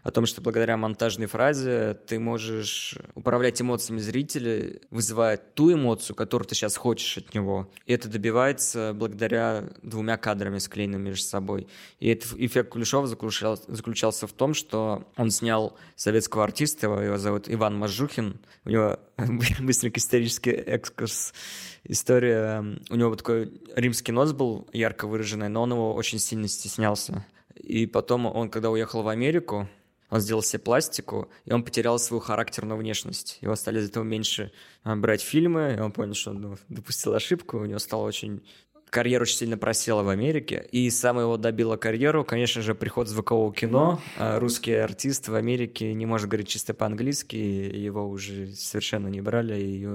[0.04, 6.48] о том, что благодаря монтажной фразе ты можешь управлять эмоциями зрителя, вызывая ту эмоцию, которую
[6.48, 7.70] ты сейчас хочешь от него.
[7.86, 11.68] И это добивается благодаря двумя кадрами, склеенными между собой.
[12.00, 17.46] И этот эффект Кулешова заключался, заключался в том, что он снял советского артиста, его зовут
[17.48, 19.00] Иван Мажухин, у него
[19.62, 21.34] быстренький исторический экскурс,
[21.86, 26.50] история, у него вот такой римский нос был ярко выраженный, но он его очень сильно
[26.50, 27.26] стеснялся.
[27.56, 29.70] И потом он, когда уехал в Америку,
[30.14, 33.40] он сделал себе пластику, и он потерял свою характерную внешность.
[33.42, 34.52] Его стали из этого меньше
[34.84, 38.44] а, брать фильмы, и он понял, что он ну, допустил ошибку, у него стало очень
[38.92, 43.52] карьера очень сильно просела в Америке, и самое его добило карьеру, конечно же, приход звукового
[43.52, 44.00] кино.
[44.20, 49.60] А русский артист в Америке не может говорить чисто по-английски, его уже совершенно не брали,
[49.60, 49.88] и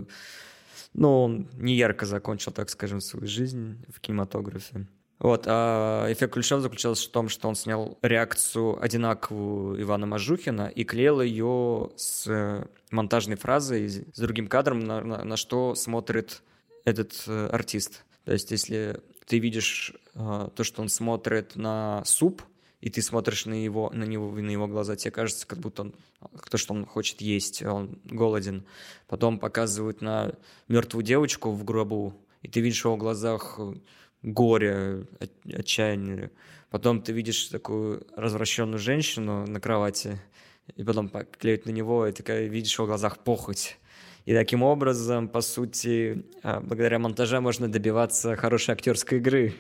[0.95, 4.89] ну, он не ярко закончил, так скажем, свою жизнь в кинематографе.
[5.19, 10.85] Вот, а эффект Кулешова заключался в том, что он снял реакцию одинаковую Ивана Мажухина и
[10.85, 16.43] клеил ее с монтажной фразой, с другим кадром, на, на, на что смотрит
[16.85, 18.05] этот э, артист.
[18.25, 22.43] То есть, если ты видишь э, то, что он смотрит на суп,
[22.81, 25.95] и ты смотришь на его, на него, на его глаза, тебе кажется, как будто он,
[26.49, 28.65] то, что он хочет есть, он голоден.
[29.09, 30.33] Потом показывают на
[30.69, 33.59] мертвую девочку в гробу, и ты видишь в его глазах
[34.23, 35.07] горе,
[35.53, 36.31] отчаяние.
[36.71, 40.19] Потом ты видишь такую развращенную женщину на кровати,
[40.77, 43.79] и потом клеют на него, и такая видишь в его глазах похоть.
[44.27, 49.55] И таким образом, по сути, а, благодаря монтажа можно добиваться хорошей актерской игры.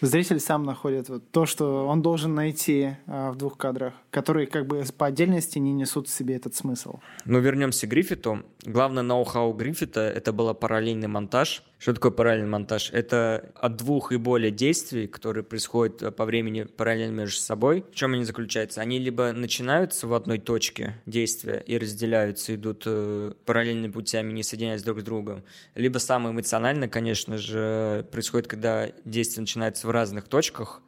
[0.00, 4.66] Зритель сам находит вот то, что он должен найти а, в двух кадрах, которые как
[4.66, 7.00] бы по отдельности не несут в себе этот смысл.
[7.24, 8.44] Ну, вернемся к Гриффиту.
[8.64, 11.64] Главное ноу-хау Гриффита— это был параллельный монтаж.
[11.84, 12.90] Что такое параллельный монтаж?
[12.92, 17.84] Это от двух и более действий, которые происходят э, по времени параллельно между собой.
[17.92, 18.80] В чем они заключаются?
[18.80, 24.82] Они либо начинаются в одной точке действия и разделяются, идут э, параллельными путями, не соединяясь
[24.82, 25.44] друг с другом.
[25.74, 30.80] Либо самое эмоциональное, конечно же, происходит, когда действие начинается в разных точках.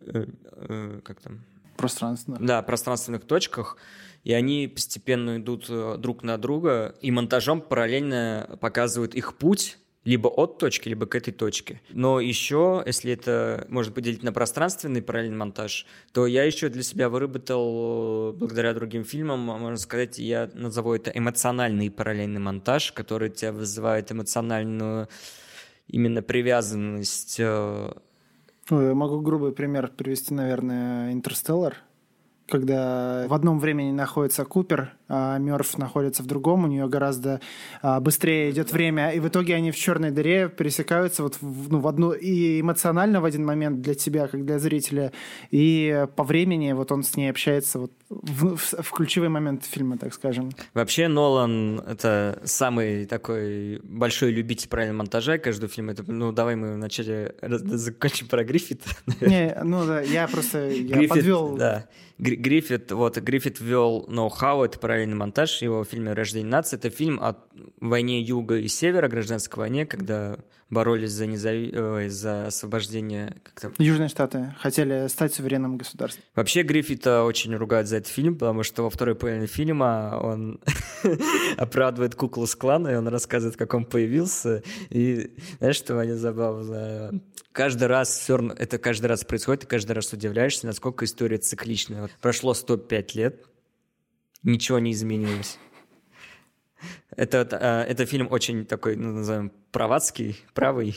[0.00, 1.44] Э, как там?
[1.76, 2.38] Пространственно.
[2.40, 3.76] Да, пространственных точках
[4.24, 10.58] и они постепенно идут друг на друга, и монтажом параллельно показывают их путь, либо от
[10.58, 11.80] точки, либо к этой точке.
[11.90, 17.08] Но еще, если это можно поделить на пространственный параллельный монтаж, то я еще для себя
[17.08, 24.10] выработал, благодаря другим фильмам, можно сказать, я назову это эмоциональный параллельный монтаж, который тебя вызывает
[24.10, 25.08] эмоциональную
[25.88, 27.36] именно привязанность.
[27.40, 27.92] Э,
[28.70, 31.76] я могу грубый пример привести, наверное, «Интерстеллар»,
[32.48, 37.40] когда в одном времени находится Купер Мерф находится в другом, у нее гораздо
[37.82, 41.80] а, быстрее идет время, и в итоге они в черной дыре пересекаются вот в, ну,
[41.80, 45.12] в одну и эмоционально в один момент для тебя, как для зрителя,
[45.50, 49.98] и по времени вот он с ней общается вот в, в, в ключевой момент фильма,
[49.98, 50.50] так скажем.
[50.74, 55.92] Вообще Нолан— это самый такой большой любитель правильного монтажа каждого фильма.
[55.92, 58.88] Это, ну, давай мы вначале закончим про Гриффита.
[59.20, 61.56] Не, ну да, я просто я Гриффит, подвел...
[61.56, 61.86] Да.
[62.18, 66.76] Гриффит, вот, Гриффит ввел ноу-хау, это правильный монтаж его в фильме «Рождение нации».
[66.76, 67.36] Это фильм о
[67.80, 70.38] войне Юга и Севера, гражданской войне, когда
[70.70, 71.72] боролись за, незави...
[71.72, 73.36] Ой, за освобождение...
[73.54, 76.24] Как Южные Штаты хотели стать суверенным государством.
[76.34, 80.60] Вообще Гриффита очень ругают за этот фильм, потому что во второй половине фильма он
[81.56, 84.64] оправдывает куклу с клана, и он рассказывает, как он появился.
[84.90, 85.30] И
[85.60, 87.20] знаешь, что мне забавно?
[87.52, 92.02] каждый раз все равно, это каждый раз происходит, и каждый раз удивляешься, насколько история цикличная.
[92.02, 93.44] Вот прошло 105 лет,
[94.42, 95.58] ничего не изменилось.
[97.16, 97.56] Это, это,
[97.88, 100.96] это фильм очень такой, ну, назовем, правацкий, правый,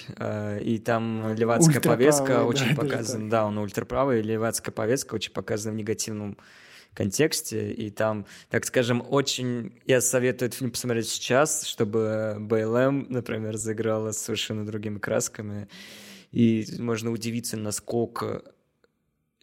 [0.61, 3.29] и там левацкая повестка очень да, показана.
[3.29, 6.37] Да, он ультраправый, левацкая повестка очень показана в негативном
[6.93, 9.81] контексте, и там, так скажем, очень...
[9.85, 15.67] Я советую этот фильм посмотреть сейчас, чтобы БЛМ, например, заиграла совершенно другими красками,
[16.31, 18.43] и можно удивиться, насколько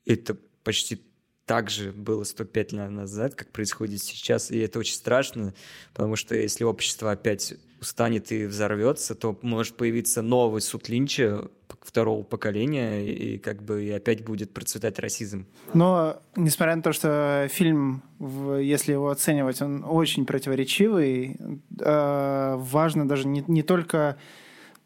[0.06, 1.02] это почти
[1.48, 5.54] так же было 105 лет назад, как происходит сейчас, и это очень страшно,
[5.94, 11.48] потому что если общество опять устанет и взорвется, то может появиться новый суд Линча
[11.80, 15.46] второго поколения, и как бы и опять будет процветать расизм.
[15.72, 21.38] Но, несмотря на то, что фильм, если его оценивать, он очень противоречивый,
[21.80, 24.18] э, важно даже не, не только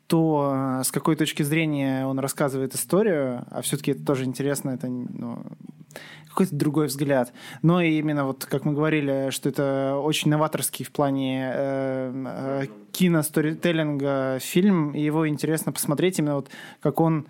[0.06, 5.42] то, с какой точки зрения он рассказывает историю, а все-таки это тоже интересно, это ну,
[6.32, 7.32] какой-то другой взгляд.
[7.62, 14.38] Но именно вот, как мы говорили, что это очень новаторский в плане э, э, кино-сторителлинга
[14.40, 16.48] фильм, и его интересно посмотреть именно вот,
[16.80, 17.26] как он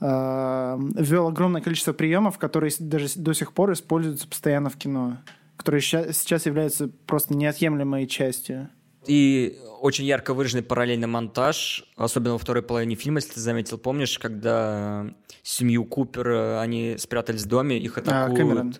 [0.00, 5.18] э, ввел огромное количество приемов, которые даже до сих пор используются постоянно в кино,
[5.56, 8.68] которые сейчас являются просто неотъемлемой частью.
[9.06, 14.18] И очень ярко выраженный параллельный монтаж, особенно во второй половине фильма, если ты заметил, помнишь,
[14.18, 15.06] когда
[15.42, 18.32] семью Купер, э, они спрятались в доме, их а, атакуют...
[18.32, 18.74] А, Кэмерон.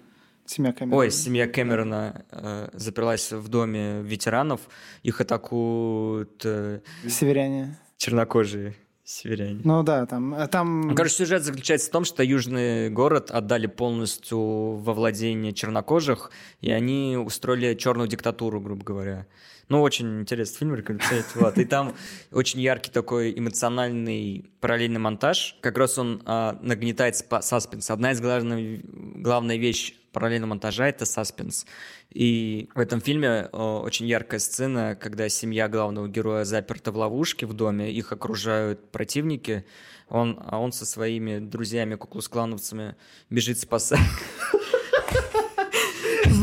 [0.46, 0.96] Семья Кэмерона.
[0.96, 4.60] Ой, семья Кэмерона э, заперлась в доме ветеранов,
[5.02, 6.42] их атакуют...
[6.44, 7.78] Э, Северяне.
[7.96, 9.60] Чернокожие северяне.
[9.64, 10.34] Ну да, там...
[10.34, 10.94] Э, там...
[10.96, 17.16] Короче, сюжет заключается в том, что южный город отдали полностью во владение чернокожих, и они
[17.16, 19.26] устроили черную диктатуру, грубо говоря.
[19.68, 21.24] Ну, очень интересный фильм, рекомендую.
[21.36, 21.58] Вот.
[21.58, 21.94] И там
[22.32, 25.56] очень яркий такой эмоциональный параллельный монтаж.
[25.60, 27.90] Как раз он а, нагнетает саспенс.
[27.90, 28.84] Одна из главных
[29.22, 31.66] главная вещь параллельного монтажа— это саспенс.
[32.10, 37.46] И в этом фильме о, очень яркая сцена, когда семья главного героя заперта в ловушке
[37.46, 39.66] в доме, их окружают противники,
[40.08, 42.94] он, а он со своими друзьями, куклус-клановцами
[43.30, 44.00] бежит спасать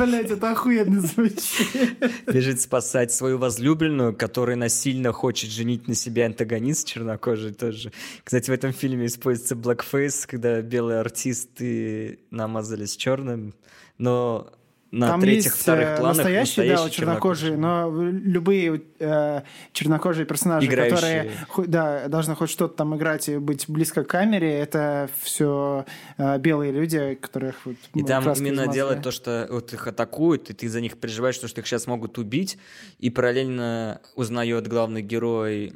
[0.05, 1.97] Блять, это охуенно звучит.
[2.27, 7.91] Бежит спасать свою возлюбленную, которая насильно хочет женить на себя антагонист чернокожий тоже.
[8.23, 13.53] Кстати, в этом фильме используется blackface, когда белые артисты намазались черным,
[13.97, 14.51] но
[14.91, 20.67] на Там третьих, есть вторых планах настоящие, настоящие да, чернокожие, но любые э, чернокожие персонажи,
[20.67, 20.95] Играющие.
[20.95, 21.31] которые
[21.67, 25.85] да, должны хоть что-то там играть и быть близко к камере, это все
[26.17, 30.53] э, белые люди, которых вот, И там именно делает то, что вот их атакуют, и
[30.53, 32.57] ты за них переживаешь, что их сейчас могут убить,
[32.99, 35.73] и параллельно узнает главный герой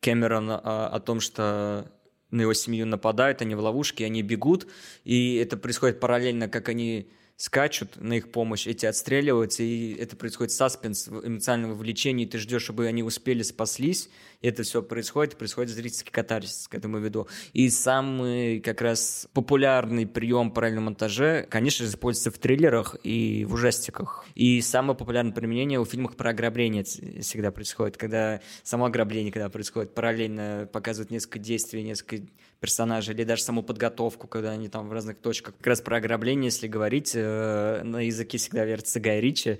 [0.00, 1.86] Кэмерон о, о том, что
[2.32, 4.66] на его семью нападают, они в ловушке, они бегут,
[5.04, 10.52] и это происходит параллельно, как они скачут на их помощь, эти отстреливаются, и это происходит
[10.52, 15.70] саспенс, эмоциональное вовлечение, и ты ждешь, чтобы они успели, спаслись, и это все происходит, происходит
[15.70, 17.28] зрительский катарсис к этому виду.
[17.52, 23.54] И самый как раз популярный прием параллельного монтаже, конечно же, используется в триллерах и в
[23.54, 24.26] ужастиках.
[24.34, 29.94] И самое популярное применение у фильмах про ограбление всегда происходит, когда само ограбление, когда происходит
[29.94, 32.26] параллельно, показывают несколько действий, несколько
[32.60, 35.54] персонажей, или даже саму подготовку, когда они там в разных точках.
[35.58, 39.58] Как раз про ограбление, если говорить, э, на языке всегда вертится Гай Ричи.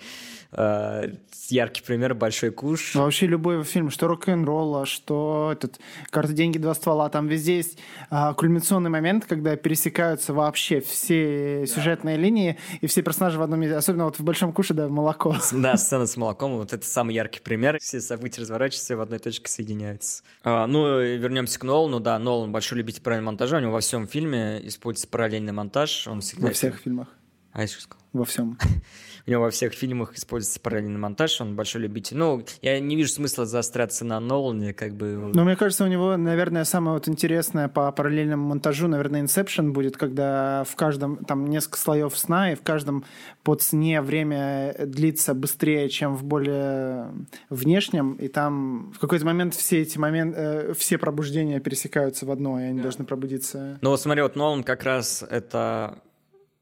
[0.51, 1.13] Э,
[1.49, 2.95] яркий пример «Большой куш».
[2.95, 5.79] Ну, вообще любой фильм, что рок-н-ролла, что этот
[6.11, 7.79] «Карта, деньги, два ствола», там везде есть
[8.11, 12.23] э, кульминационный момент, когда пересекаются вообще все сюжетные да.
[12.23, 15.37] линии, и все персонажи в одном месте, особенно вот в «Большом куше», да, молоко.
[15.53, 17.79] Да, сцена с молоком, вот это самый яркий пример.
[17.81, 20.23] Все события разворачиваются, в одной точке соединяются.
[20.43, 24.07] А, ну, вернемся к Нолану, да, Нолан большой любитель параллельного монтажа, у него во всем
[24.07, 26.09] фильме используется параллельный монтаж.
[26.09, 26.49] Он всегда...
[26.49, 27.09] Во всех фильмах.
[27.53, 27.99] А я что сказал?
[28.13, 28.59] во всем.
[29.27, 32.17] У него во всех фильмах используется параллельный монтаж, он большой любитель.
[32.17, 35.31] Ну, я не вижу смысла заостряться на Нолане, как бы...
[35.35, 39.99] Но мне кажется, у него, наверное, самое вот интересное по параллельному монтажу, наверное, Inception будет,
[39.99, 43.05] когда в каждом, там, несколько слоев сна, и в каждом
[43.43, 47.13] под сне время длится быстрее, чем в более
[47.51, 52.59] внешнем, и там в какой-то момент все эти моменты, э, все пробуждения пересекаются в одно,
[52.59, 53.79] и они должны пробудиться.
[53.83, 55.99] Ну, вот смотри, вот Нолан как раз это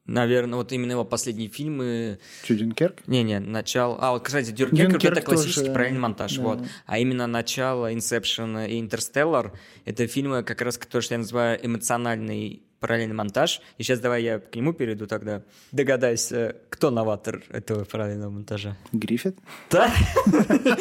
[0.06, 2.18] Наверное, вот именно его последние фильмы...
[2.44, 3.06] Что, Дюнкерк?
[3.06, 3.98] Не-не, начало...
[4.00, 6.42] А, вот, кстати, Дюнкерк, Дюнкерк это классический тоже, параллельный монтаж, да.
[6.42, 6.60] вот.
[6.86, 9.52] А именно начало Inception и Interstellar—
[9.84, 13.60] это фильмы, как раз, которые что я называю эмоциональный параллельный монтаж.
[13.78, 15.42] И сейчас давай я к нему перейду тогда.
[15.72, 18.76] Догадайся, кто новатор этого параллельного монтажа?
[18.92, 19.36] Гриффит?
[19.70, 19.90] Да?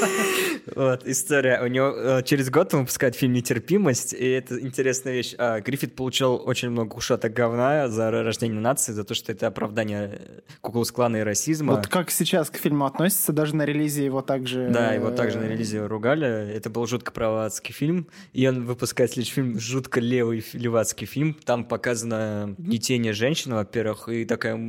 [0.76, 1.62] Вот, история.
[1.62, 5.36] У него э, через год он выпускает фильм «Нетерпимость», и это интересная вещь.
[5.38, 10.20] А, Гриффит получил очень много ушаток говна за рождение нации, за то, что это оправдание
[10.62, 11.76] куклус-клана и расизма.
[11.76, 14.70] Вот как сейчас к фильму относится, даже на релизе его также...
[14.70, 16.52] Да, его также на э, релизе ругали.
[16.52, 18.08] Это был жутко правоцкий фильм.
[18.34, 21.36] И он выпускает следующий фильм, жутко левый левацкий фильм.
[21.46, 24.60] Там показано гнетение женщин, во-первых, и такая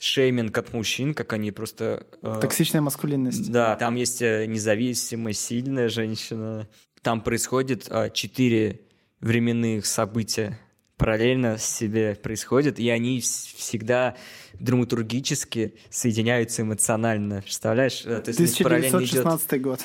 [0.00, 2.04] шейминг от мужчин, как они просто...
[2.20, 3.50] э, Токсичная маскулинность.
[3.52, 6.68] Да, там есть э, независимая, сильная женщина.
[7.02, 8.80] Там происходит а, четыре
[9.20, 10.58] временных события
[10.96, 14.16] параллельно себе происходят, и они вс- всегда
[14.54, 17.42] драматургически соединяются эмоционально.
[17.42, 18.02] Представляешь?
[18.04, 19.80] Э, То есть параллельно идет 1916 год.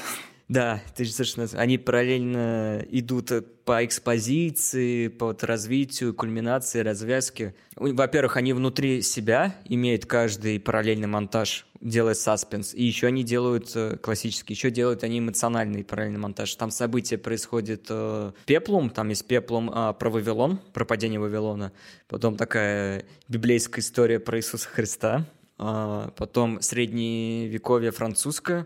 [0.50, 1.56] Да, 1916.
[1.60, 7.54] Они параллельно идут э, по экспозиции, по вот развитию, кульминации, развязке.
[7.76, 12.74] Во-первых, они внутри себя имеют каждый параллельный монтаж, делая саспенс.
[12.74, 16.56] И еще они делают э, классический, еще делают они эмоциональный параллельный монтаж.
[16.56, 21.72] Там событие происходит э, пеплум, там есть пеплум а, про Вавилон, про падение Вавилона.
[22.08, 25.28] Потом такая библейская история про Иисуса Христа.
[25.60, 28.66] А, потом средневековье французское,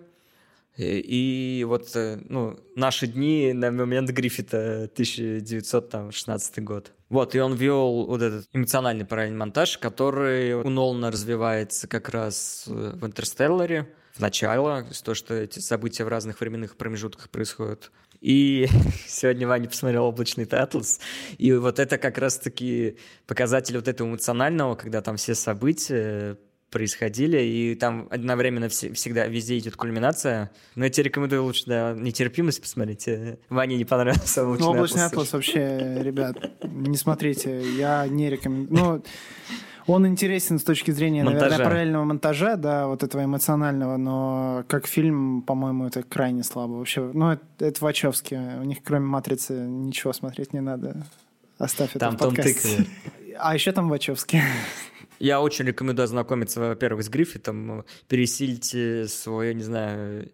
[0.76, 6.92] и, и вот, э, ну, наши дни на момент Гриффита 1916 год.
[7.10, 12.66] Вот, и он вел вот этот эмоциональный параллельный монтаж, который у Нолана развивается как раз
[12.68, 17.92] э, в «Интерстелларе», в начало, то, что эти события в разных временных промежутках происходят.
[18.20, 18.68] И
[19.08, 21.00] сегодня Ваня посмотрел «Облачный атлас»,
[21.38, 22.98] и вот это как раз-таки
[23.28, 26.38] показатель вот этого эмоционального, когда там все события
[26.74, 30.52] происходили, и там одновременно все- всегда везде идет кульминация.
[30.76, 33.08] Но я тебе рекомендую лучше, да, нетерпимость посмотреть.
[33.08, 35.12] Э, Ване не понравился Ну, «Облачный, атлас».
[35.14, 38.78] атлас вообще, ребят, не смотрите, я не рекомендую.
[38.78, 39.04] Ну,
[39.86, 41.64] он интересен с точки зрения, наверное, Монтажа.
[41.66, 46.74] параллельного монтажа, да, вот этого эмоционального, но как фильм, по-моему, это крайне слабо.
[46.74, 48.40] Вообще, ну, это, это Вачовски.
[48.60, 51.06] У них, кроме «Матрицы», ничего смотреть не надо.
[51.58, 52.78] Оставь это Там в Том подкасте.
[52.78, 52.88] Тыквер.
[53.40, 54.42] А еще там Вачовски.
[55.24, 60.30] Я очень рекомендую ознакомиться, во-первых, с Гриффитом, пересильте свое, не знаю,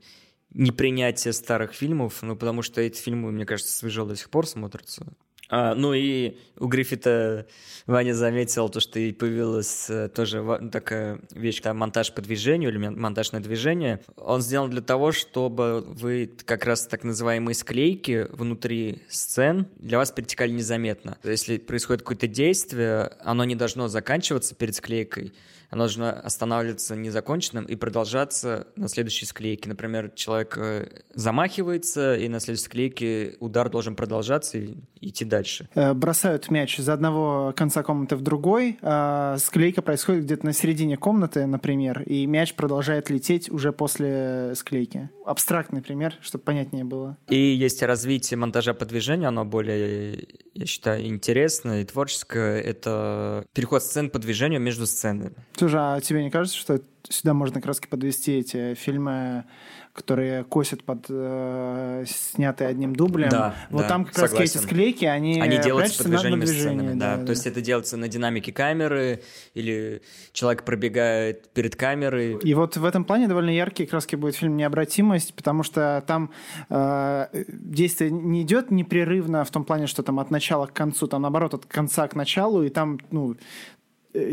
[0.50, 5.06] непринятие старых фильмов, ну, потому что эти фильмы, мне кажется, свежо до сих пор смотрятся.
[5.50, 7.48] А, ну и у Гриффита
[7.88, 12.78] Ваня заметил то, что и появилась э, тоже такая вещь, как монтаж по движению или
[12.78, 14.00] мен- монтаж на движение.
[14.16, 20.12] Он сделан для того, чтобы вы как раз так называемые склейки внутри сцен для вас
[20.12, 21.18] перетекали незаметно.
[21.24, 25.34] Если происходит какое-то действие, оно не должно заканчиваться перед склейкой,
[25.70, 29.70] оно должно останавливаться незаконченным и продолжаться на следующей склейке.
[29.70, 35.70] Например, человек э, замахивается, и на следующей склейке удар должен продолжаться и идти дальше.
[35.76, 40.98] Э, бросают мяч из одного конца комнаты в другой, а склейка происходит где-то на середине
[40.98, 45.10] комнаты, например, и мяч продолжает лететь уже после склейки.
[45.26, 47.18] Абстрактный пример, чтобы понятнее было.
[47.28, 52.60] И есть развитие монтажа по движению, оно более, я считаю, интересное и творческое.
[52.62, 55.36] Это переход сцен по движению между сценами.
[55.60, 56.80] Слушай, а тебе не кажется, что
[57.10, 59.44] сюда можно как раз подвести эти фильмы,
[59.92, 63.28] которые косят под э, снятые одним дублем?
[63.28, 64.58] Да, вот да, там как раз согласен.
[64.58, 67.26] эти склейки, они, Они делаются прячутся по на- движению на между движении, сценами, да.
[67.26, 69.22] То есть это делается на динамике камеры,
[69.54, 70.02] или
[70.32, 72.38] человек пробегает перед камерой.
[72.42, 76.32] И вот в этом плане довольно яркий как раз будет фильм «Необратимость», потому что там
[76.70, 81.24] э, действие не идет непрерывно в том плане, что там от начала к концу, там
[81.24, 83.36] наоборот от конца к началу, и там, ну,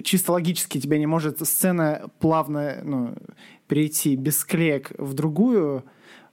[0.05, 3.14] чисто логически тебе не может сцена плавно ну,
[3.68, 5.85] перейти без склеек в другую,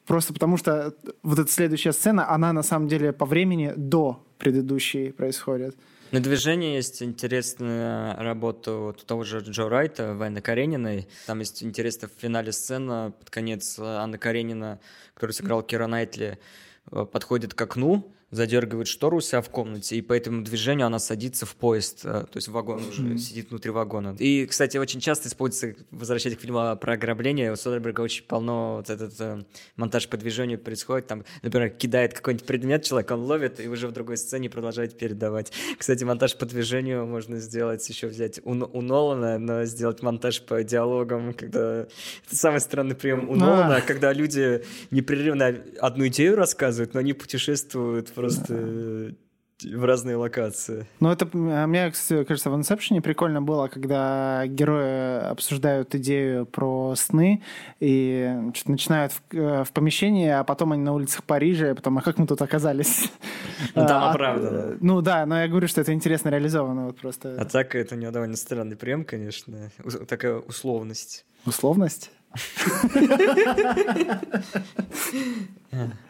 [0.05, 5.11] просто потому что вот эта следующая сцена, она на самом деле по времени до предыдущей
[5.11, 5.75] происходит.
[6.11, 11.07] На движении есть интересная работа вот у того же Джо Райта, Вайны Карениной.
[11.25, 14.79] Там есть интересная в финале сцена, под конец Анна Каренина,
[15.15, 16.37] которая сыграла Кира Найтли,
[16.91, 20.99] э, подходит к окну, задергивает штору у себя в комнате, и по этому движению она
[20.99, 23.17] садится в поезд, э, то есть в вагон уже, mm-hmm.
[23.17, 24.15] сидит внутри вагона.
[24.19, 28.89] И, кстати, очень часто используется, возвращаясь к фильму про ограбление, у Содерберга очень полно вот
[28.89, 29.43] этот э,
[29.75, 33.91] монтаж по движению происходит, там, например, кидает какой-нибудь предмет человек, он ловит, и уже в
[33.91, 35.51] другой сцене продолжает передавать.
[35.77, 40.63] Кстати, монтаж по движению можно сделать, еще взять у, у Нолана, но сделать монтаж по
[40.63, 41.81] диалогам, когда...
[41.81, 48.09] Это самый странный прием у Нолана, когда люди непрерывно одну идею рассказывают, но они путешествуют
[48.27, 49.15] просто
[49.63, 50.87] в разные локации.
[50.99, 56.95] Ну, это, а мне, кстати, кажется, в Inception прикольно было, когда герои обсуждают идею про
[56.95, 57.41] сны
[57.79, 62.01] и начинают в, э, в помещении, а потом они на улицах Парижа, и потом, а
[62.01, 63.11] как мы тут оказались?
[63.75, 64.77] Ну, там а, оправдано.
[64.81, 66.87] Ну да, но я говорю, что это интересно реализовано.
[66.87, 67.37] Вот просто.
[67.39, 69.71] А так это у него довольно странный прием, конечно.
[70.07, 71.25] Такая условность.
[71.45, 72.11] Условность?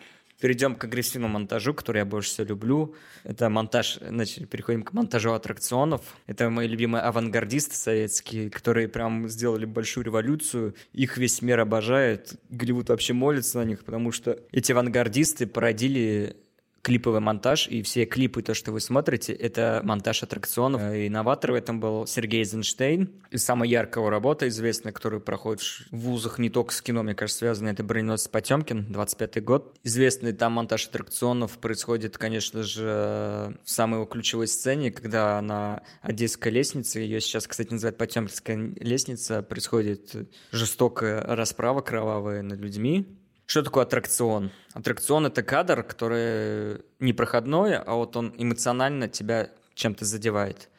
[0.43, 2.95] Перейдем к агрессивному монтажу, который я больше всего люблю.
[3.23, 6.01] Это монтаж, значит, переходим к монтажу аттракционов.
[6.27, 10.75] Это мои любимые авангардисты советские, которые прям сделали большую революцию.
[10.91, 12.33] Их весь мир обожает.
[12.49, 16.35] Голливуд вообще молится на них, потому что эти авангардисты породили
[16.83, 20.93] клиповый монтаж, и все клипы, то, что вы смотрите, это монтаж аттракционов.
[20.93, 23.09] И инноватор в этом был Сергей Эйзенштейн.
[23.31, 27.39] И самая яркая работа, известная, которую проходит в вузах не только с кино, мне кажется,
[27.39, 29.77] связана, это «Броненосец Потемкин», 25-й год.
[29.83, 36.51] Известный там монтаж аттракционов происходит, конечно же, в самой его ключевой сцене, когда на Одесской
[36.51, 40.13] лестнице, ее сейчас, кстати, называют Потемкинская лестница, происходит
[40.51, 43.07] жестокая расправа кровавая над людьми,
[43.53, 44.49] что такое аттракцион?
[44.73, 50.69] Аттракцион— это кадр, который не проходной, а вот он эмоционально тебя чем-то задевает.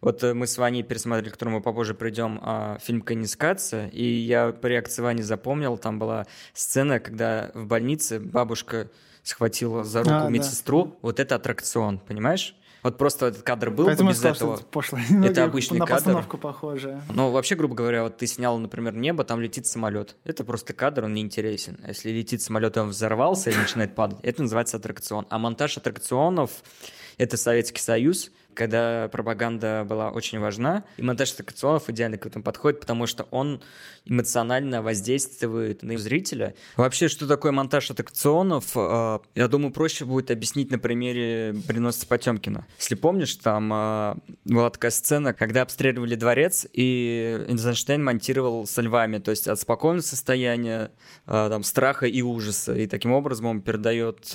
[0.00, 4.02] Вот э, мы с Ваней пересмотрели, к которому мы попозже придем, а, фильм «Конискация», и
[4.02, 8.88] я по реакции Вани запомнил, там была сцена, когда в больнице бабушка
[9.22, 10.86] схватила за руку а, медсестру.
[10.86, 10.92] Да.
[11.02, 12.56] Вот это аттракцион, понимаешь?
[12.82, 14.54] Вот просто этот кадр был Поэтому без сказал, этого.
[14.54, 14.98] Это, пошло.
[15.24, 15.98] это обычный на кадр.
[15.98, 17.00] постановку похоже.
[17.14, 20.16] Ну, вообще, грубо говоря, вот ты снял, например, небо, там летит самолет.
[20.24, 21.78] Это просто кадр, он не интересен.
[21.84, 25.26] А если летит самолет, он взорвался и начинает падать, это называется аттракцион.
[25.30, 26.50] А монтаж аттракционов—
[27.18, 30.84] это Советский Союз— когда пропаганда была очень важна.
[30.96, 33.62] И монтаж аттракционов идеально к этому подходит, потому что он
[34.04, 36.54] эмоционально воздействует на зрителя.
[36.76, 42.66] Вообще, что такое монтаж аттракционов, э, я думаю, проще будет объяснить на примере «Приносится Потемкина».
[42.78, 49.18] Если помнишь, там э, была такая сцена, когда обстреливали дворец, и Эйнштейн монтировал со львами,
[49.18, 50.90] то есть от спокойного состояния,
[51.26, 52.74] э, там, страха и ужаса.
[52.74, 54.32] И таким образом он передает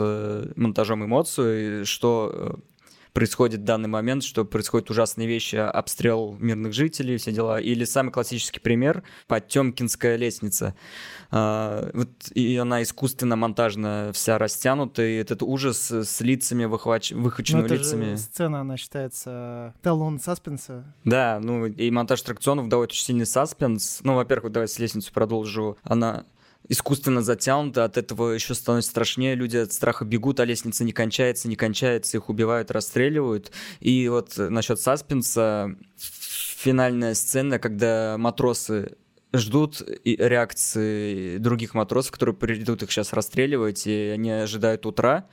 [0.56, 2.60] монтажом эмоцию, что
[3.18, 7.60] происходит в данный момент, что происходят ужасные вещи, обстрел мирных жителей, все дела.
[7.60, 10.76] Или самый классический пример— Потемкинская лестница.
[11.32, 17.12] А, вот, и она искусственно монтажно вся растянута, и этот ужас с лицами, выхвач...
[17.12, 18.12] выхваченными ну, лицами.
[18.12, 20.86] Же сцена, она считается талон саспенса.
[21.04, 24.02] Да, ну и монтаж аттракционов дает очень сильный саспенс.
[24.04, 25.76] Ну, во-первых, давай с лестницу продолжу.
[25.82, 26.26] Она
[26.70, 31.48] искусственно затянуто, от этого еще становится страшнее, люди от страха бегут, а лестница не кончается,
[31.48, 33.52] не кончается, их убивают, расстреливают.
[33.80, 38.98] И вот насчет саспенса, финальная сцена, когда матросы
[39.34, 45.28] ждут реакции других матросов, которые придут их сейчас расстреливать, и они ожидают утра,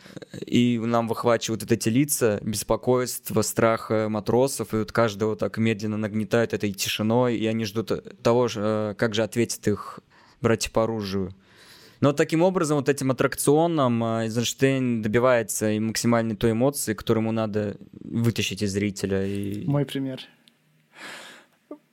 [0.45, 6.53] и нам выхвачивают вот эти лица, беспокойство, страх матросов, и вот каждого так медленно нагнетают
[6.53, 10.01] этой тишиной, и они ждут того, э, как же ответит их
[10.41, 11.35] братья по оружию.
[12.01, 17.33] Но таким образом, вот этим аттракционом а, Эйзенштейн добивается и максимальной той эмоции, которую ему
[17.33, 19.27] надо вытащить из зрителя.
[19.27, 19.65] И...
[19.67, 20.21] Мой пример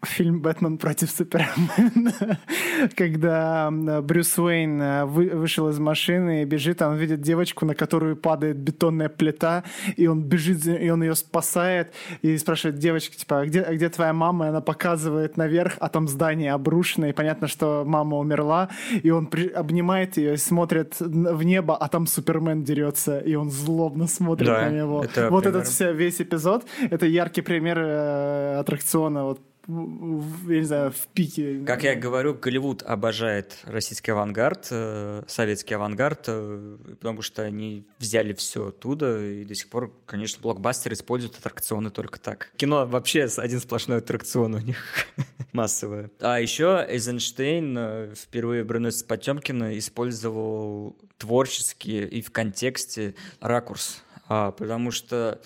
[0.04, 2.40] фильм «Бэтмен против Супермена»,
[2.96, 8.16] когда Брюс Уэйн э, вышел из машины и бежит, а он видит девочку, на которую
[8.16, 9.64] падает бетонная плита,
[9.96, 13.90] и он бежит, и он ее спасает, и спрашивает девочка, типа, а где, а где
[13.90, 14.46] твоя мама?
[14.46, 18.70] И она показывает наверх, а там здание обрушено, и понятно, что мама умерла,
[19.04, 19.48] и он при...
[19.48, 24.70] обнимает ее смотрит в небо, а там Супермен дерется, и он злобно смотрит да, на
[24.70, 25.04] него.
[25.04, 25.60] Это вот пример...
[25.60, 31.64] этот все, весь эпизод, это яркий пример э, аттракциона вот я не знаю, в пике.
[31.66, 38.34] Как я говорю, Голливуд обожает российский авангард, э, советский авангард, э, потому что они взяли
[38.34, 42.52] все оттуда, и до сих пор, конечно, блокбастеры используют аттракционы только так.
[42.58, 44.78] Кино вообще один сплошной аттракцион у них
[45.54, 46.10] массовое.
[46.20, 54.52] А еще Эйзенштейн э, впервые в «Броненосец Потемкина» использовал творческий и в контексте ракурс, а,
[54.52, 55.40] потому что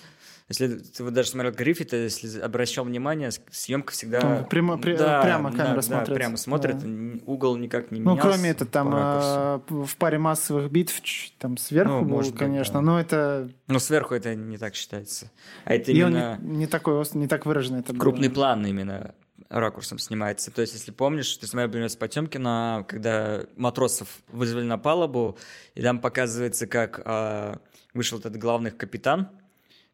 [0.48, 4.20] Если ты вот даже смотрел Гриффита, если обращал внимание, съемка всегда...
[4.20, 6.14] Там прямо- при- прямо камера смотрит.
[6.14, 7.20] прямо смотрит, Да.
[7.26, 8.28] угол никак не Ну, менялся.
[8.30, 11.00] кроме это, там э, в паре массовых битв
[11.38, 12.80] там сверху Ну, был, может конечно, да.
[12.80, 15.32] но это Ну, сверху это не так считается.
[15.64, 16.38] А это и он именно...
[16.40, 18.00] не, не такой не так выраженный это было.
[18.02, 19.16] крупный план именно
[19.48, 20.52] ракурсом снимается.
[20.52, 25.38] То есть, если помнишь, ты смотрел, с Потемкина, когда матросов вызвали на палубу,
[25.74, 27.58] и там показывается, как а,
[27.94, 29.28] вышел этот главный капитан,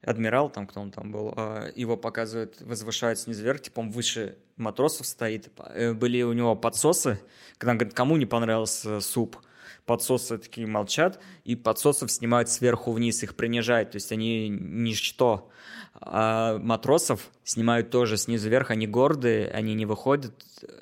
[0.05, 4.36] адмирал, там кто он там был, а, его показывают, возвышают снизу вверх, типа он выше
[4.57, 5.50] матросов стоит.
[5.59, 7.20] Э, Были у него подсосы,
[7.59, 9.36] когда он говорит, кому не понравился суп,
[9.86, 15.48] подсосы такие молчат, и подсосов снимают сверху вниз, их принижают, то есть они ничто.
[16.04, 20.32] А матросов снимают тоже снизу вверх, они гордые, они не выходят,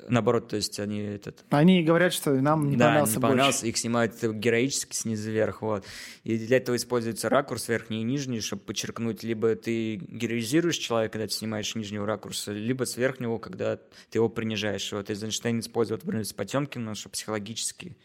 [0.07, 3.69] наоборот, то есть они этот, Они говорят, что нам не да, понравился не понравился, больше.
[3.69, 5.85] их снимают героически снизу вверх, вот.
[6.23, 11.27] И для этого используется ракурс верхний и нижний, чтобы подчеркнуть, либо ты героизируешь человека, когда
[11.27, 14.91] ты снимаешь нижнего ракурса, либо с верхнего, когда ты его принижаешь.
[14.91, 17.97] Вот Эйзенштейн использует, например, с Потемкиным, чтобы психологически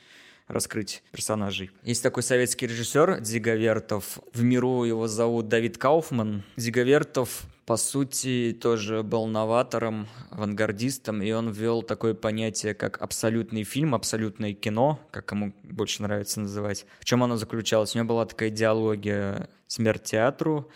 [0.49, 1.71] раскрыть персонажей.
[1.83, 4.19] Есть такой советский режиссер Дзиговертов.
[4.33, 6.43] В миру его зовут Давид Кауфман.
[6.57, 13.97] Дзиговертов по сути, тоже был новатором, авангардистом, и он ввел такое понятие, как абсолютный фильм,
[13.97, 16.87] абсолютное кино, как кому больше нравится называть.
[17.01, 17.95] В чем оно заключалось?
[17.95, 20.71] У него была такая идеология «Смерть театру»,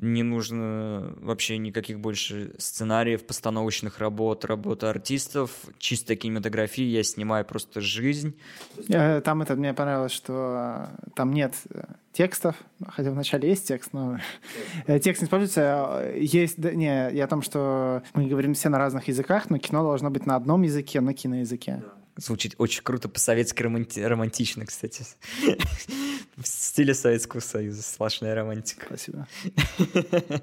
[0.00, 7.80] не нужно вообще никаких больше сценариев, постановочных работ, работы артистов, чисто кинематографии, я снимаю просто
[7.80, 8.36] жизнь.
[8.88, 13.92] Э, Там это мне понравилось, что э, там нет э, текстов, хотя вначале есть текст,
[13.92, 14.18] но
[14.86, 16.00] текст не используется.
[16.02, 19.58] Э, Есть, да, не, я о том, что мы говорим все на разных языках, но
[19.58, 21.82] кино должно быть на одном языке, на киноязыке.
[22.16, 25.04] Звучит очень круто, по-советски романти- романтично, кстати.
[26.36, 28.86] В стиле Советского Союза, сплошная романтика.
[28.86, 29.26] Спасибо.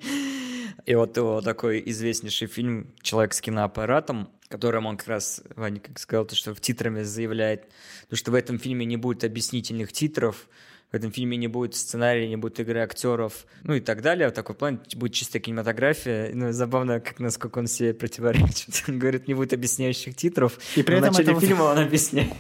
[0.86, 5.98] И вот его такой известнейший фильм «Человек с киноаппаратом», которым он как раз, Ваня, как
[5.98, 7.70] сказал, то, что в титрами заявляет,
[8.10, 10.48] то, что в этом фильме не будет объяснительных титров,
[10.94, 14.30] в этом фильме не будет сценария, не будет игры актеров, ну и так далее.
[14.30, 16.30] В такой план будет чистая кинематография.
[16.36, 18.84] Ну, забавно, как насколько он себе противоречит.
[18.88, 20.60] Он говорит, не будет объясняющих титров.
[20.76, 22.36] И при но этом в начале это вот- фильма он объясняется.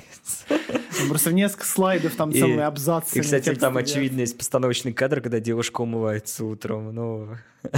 [1.10, 3.18] Просто несколько слайдов, там И- целые абзацы.
[3.18, 6.93] И, кстати, там очевидно есть постановочный кадр, когда девушка умывается утром.
[6.93, 7.30] Ну,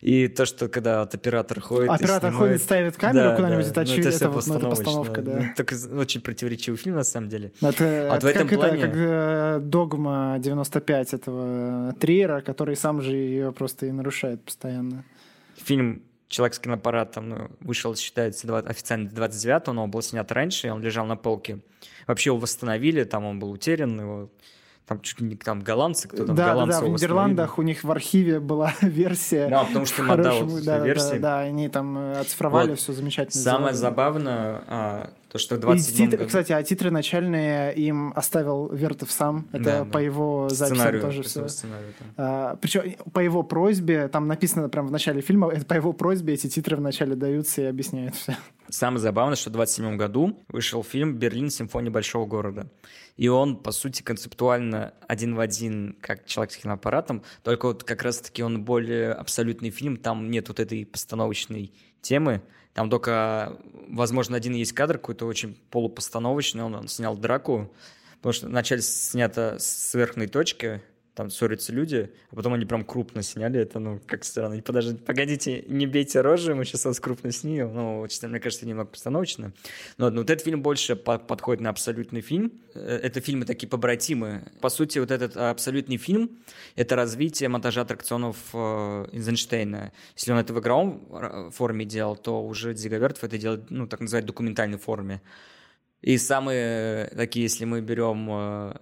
[0.00, 1.90] и то, что когда вот оператор ходит...
[1.90, 3.70] Оператор снимает- ходит, ставит камеру Да, куда-нибудь, да.
[3.70, 5.36] это Ну, очевидно, это вот- ну, это постановочно, постановка, да.
[5.38, 7.52] Ну, Так очень противоречивый фильм, на самом деле.
[7.60, 12.76] Это, А это в этом как, это, плане- как э, догма 95 этого Триера, который
[12.76, 15.04] сам же ее просто и нарушает постоянно.
[15.56, 20.66] Фильм «Человек с киноаппаратом» ну, вышел, считается, два- официально 29-го, но он был снят раньше,
[20.66, 21.60] и он лежал на полке.
[22.06, 24.30] Вообще его восстановили, там он был утерян, его
[24.86, 27.58] там чуть ли не там голландцы, кто там да, да, голландцы да, в его Нидерландах
[27.58, 29.48] у них в архиве была версия.
[29.48, 31.12] Да, потому что им отдал да, да, версии.
[31.14, 32.78] да, да, они там э, оцифровали, Вот.
[32.78, 33.42] все замечательно.
[33.42, 33.90] Самое сделали.
[33.92, 36.26] забавное, а, то, что в И 27 титры- году...
[36.28, 39.48] Кстати, а титры начальные им оставил Вертов сам.
[39.52, 40.00] Это Да, по да.
[40.00, 41.48] его записям сценарию, тоже по все.
[41.48, 42.58] сценарию, там.
[42.60, 42.82] причем
[43.12, 46.76] по его просьбе, там написано прямо в начале фильма, это по его просьбе эти титры
[46.76, 48.36] вначале даются и объясняют все.
[48.68, 51.50] Самое забавное, что в 27 году вышел фильм «Берлин.
[51.50, 52.66] Симфония большого города».
[53.16, 58.02] И он, по сути, концептуально один в один, как «Человек с киноаппаратом», только вот как
[58.02, 62.42] раз-таки он более абсолютный фильм, там нет вот этой постановочной темы,
[62.74, 63.58] там только,
[63.88, 67.72] возможно, один есть кадр какой-то очень полупостановочный, он, он снял драку,
[68.16, 70.82] потому что вначале снято с верхней точки,
[71.16, 74.60] там ссорятся люди, а потом они прям крупно сняли это, ну, как странно.
[74.60, 77.74] Подождите, погодите, не бейте рожи, мы сейчас вас крупно снимем.
[77.74, 79.54] Ну, честно, мне кажется, немного постановочно.
[79.96, 82.52] Но ну, вот этот фильм больше по- подходит на абсолютный фильм.
[82.74, 84.52] Э, Это фильмы такие побратимы.
[84.60, 86.38] По сути, вот этот абсолютный фильм—
[86.76, 89.92] это развитие монтажа аттракционов э, Эйзенштейна.
[90.16, 94.00] Если он это в игровом э, форме делал, то уже Дзиговертов это делает, ну, так
[94.00, 95.22] называть, документальной форме.
[96.02, 98.74] И самые такие, если мы берем э,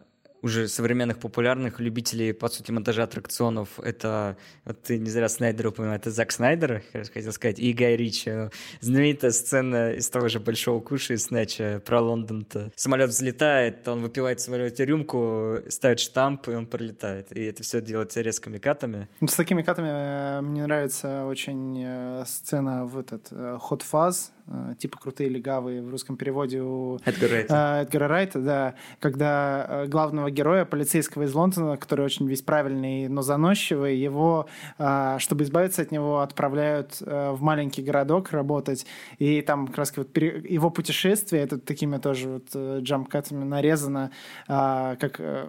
[0.45, 4.36] уже современных популярных любителей, по сути, монтажа аттракционов, это,
[4.66, 8.30] вот ты не зря Снайдера упоминал, это Зак Снайдер, хотел сказать, и Гай Ричи.
[8.30, 12.72] Ну, Знаменитая сцена из того же «Большого куша» из Снэча про Лондон-то.
[12.76, 17.34] Самолет взлетает, он выпивает в самолете рюмку, ставит штамп, и он пролетает.
[17.34, 19.09] И это все делается резкими катами.
[19.20, 24.30] Ну, С такими катами э, мне нравится очень э, сцена в этот э, Hot Fuzz,
[24.78, 27.78] типа «Крутые легавые» в русском переводе у Эдгар Райта.
[27.80, 33.09] э, Эдгара Райта, да, когда э, главного героя, полицейского из Лондона, который очень весь правильный,
[33.09, 34.47] но заносчивый, его,
[34.78, 38.86] э, чтобы избавиться от него, отправляют э, в маленький городок работать,
[39.18, 44.11] и там как раз вот его путешествие, это такими тоже вот э, джамп-катами нарезано,
[44.47, 45.49] как э,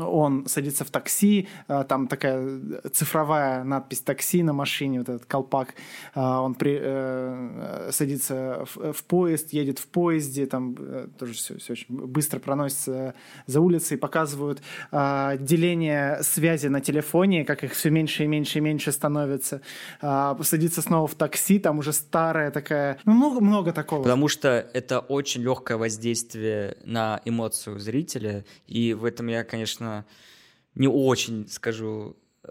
[0.00, 2.60] он садится в такси, а, там такая
[2.92, 5.74] цифровая надпись «такси» на машине, вот этот колпак.
[6.14, 11.58] А, Он при, э, садится в, в поезд, едет в поезде, там э, тоже все,
[11.58, 13.14] все очень быстро проносится
[13.46, 18.60] за улицей, показывают а, деление связи на телефоне, как их все меньше и меньше и
[18.60, 19.60] меньше становится.
[20.00, 22.98] А, Садится снова в такси, там уже старая такая...
[23.04, 24.02] Ну, много, много такого.
[24.02, 29.89] Потому что это очень легкое воздействие на эмоцию зрителя, и в этом я, конечно,
[30.74, 32.48] не очень, скажу, э,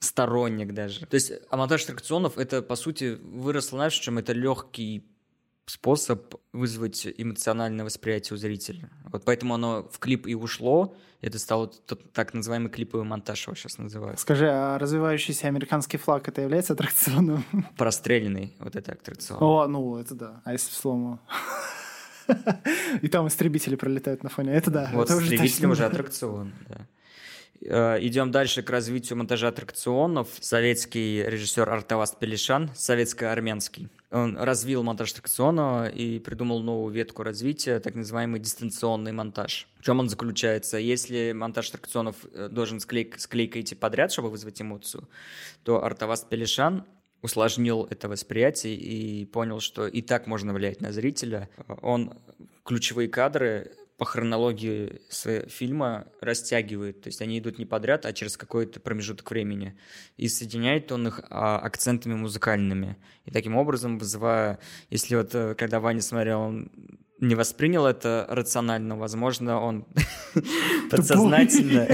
[0.00, 1.06] сторонник даже.
[1.06, 5.04] То есть а монтаж аттракционов это, по сути, выросло, знаешь, чем это легкий
[5.66, 8.88] способ вызвать эмоциональное восприятие у зрителя.
[9.06, 10.94] Вот поэтому оно в клип и ушло.
[11.20, 14.20] Это стало тот так называемый клиповый монтаж, его сейчас называют.
[14.20, 17.44] Скажи, а развивающийся американский флаг это является аттракционом?
[17.76, 19.42] Простреленный вот это аттракцион.
[19.42, 20.42] О, ну это да.
[20.44, 21.18] А если в слому?
[23.02, 24.52] И там истребители пролетают на фоне.
[24.52, 24.90] Это да.
[24.92, 26.86] Вот это с уже аттракцион, да.
[27.62, 30.28] Э, Идем дальше к развитию монтажа аттракционов.
[30.40, 33.88] Советский режиссер Артаваст Пелишан, советско-армянский.
[34.10, 39.66] Он развил монтаж аттракциона и придумал новую ветку развития, так называемый дистанционный монтаж.
[39.80, 40.78] В чем он заключается?
[40.78, 45.08] Если монтаж аттракционов э, должен склейк, склейка идти подряд, чтобы вызвать эмоцию,
[45.64, 46.84] то Артаваст Пелишан
[47.22, 51.48] усложнил это восприятие и понял, что и так можно влиять на зрителя.
[51.82, 52.14] Он
[52.64, 58.36] ключевые кадры по хронологии своего фильма растягивает, то есть они идут не подряд, а через
[58.36, 59.76] какой-то промежуток времени.
[60.18, 62.96] И соединяет он их а, акцентами музыкальными.
[63.24, 64.58] И таким образом вызывая,
[64.90, 66.70] если вот э, когда Ваня смотрел, он
[67.18, 69.86] не воспринял это рационально, возможно, он
[70.90, 71.88] подсознательно,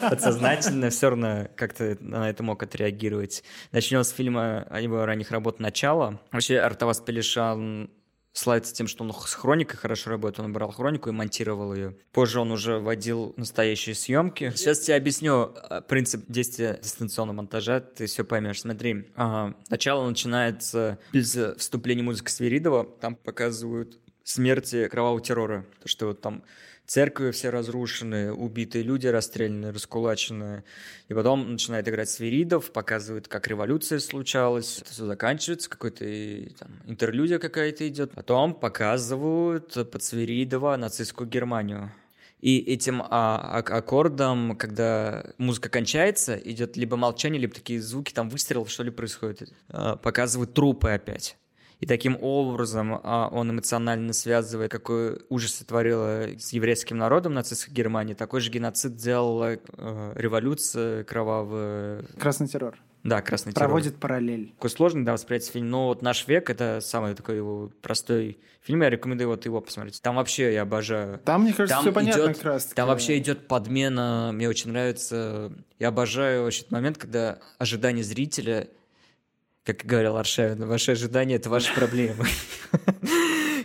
[0.10, 3.42] подсознательно все равно как-то на это мог отреагировать.
[3.72, 6.20] Начнем с фильма его ранних работ «Начало».
[6.30, 7.90] Вообще Артавас Пелишан
[8.34, 10.40] славится тем, что он с хроникой хорошо работает.
[10.40, 11.96] Он брал хронику и монтировал ее.
[12.12, 14.52] Позже он уже вводил настоящие съемки.
[14.56, 18.60] Сейчас тебе объясню э, принцип действия дистанционного монтажа, ты все поймешь.
[18.60, 22.84] Смотри, ага, начало начинается без вступления музыки Свиридова.
[23.00, 25.64] Там показывают смерти кровавого террора.
[25.80, 26.42] То, что вот там
[26.86, 30.64] церкви все разрушены, убитые люди расстреляны, раскулачены.
[31.08, 34.80] И потом начинает играть Свиридов, показывает, как революция случалась.
[34.80, 36.04] Это все заканчивается, какой-то
[36.58, 38.12] там, интерлюдия какая-то идет.
[38.12, 41.92] Потом показывают под Свиридова нацистскую Германию.
[42.40, 48.28] И этим а, а- аккордом, когда музыка кончается, идет либо молчание, либо такие звуки, там
[48.28, 49.50] выстрел, что ли, происходит.
[49.68, 51.38] А, показывают трупы опять.
[51.84, 58.14] И таким образом а, он эмоционально связывает, какой ужас творила с еврейским народом нацистской Германии.
[58.14, 62.02] Такой же геноцид делала э, революция кровавая.
[62.18, 62.78] Красный террор.
[63.02, 63.68] Да, красный террор.
[63.68, 64.52] Проводит параллель.
[64.54, 65.68] Такой сложный, да, восприятие фильм.
[65.68, 68.80] Но вот «Наш век»— это самый такой его простой фильм.
[68.80, 70.00] Я рекомендую вот его посмотреть.
[70.00, 71.18] Там вообще я обожаю.
[71.18, 72.64] Там, мне кажется, все понятно идет- как раз.
[72.68, 74.30] Там вообще идет подмена.
[74.32, 75.52] Мне очень нравится.
[75.78, 78.68] Я обожаю вообще этот момент, когда ожидание зрителя,
[79.64, 82.26] как говорил Аршавин, ваши ожидания— это ваши проблемы.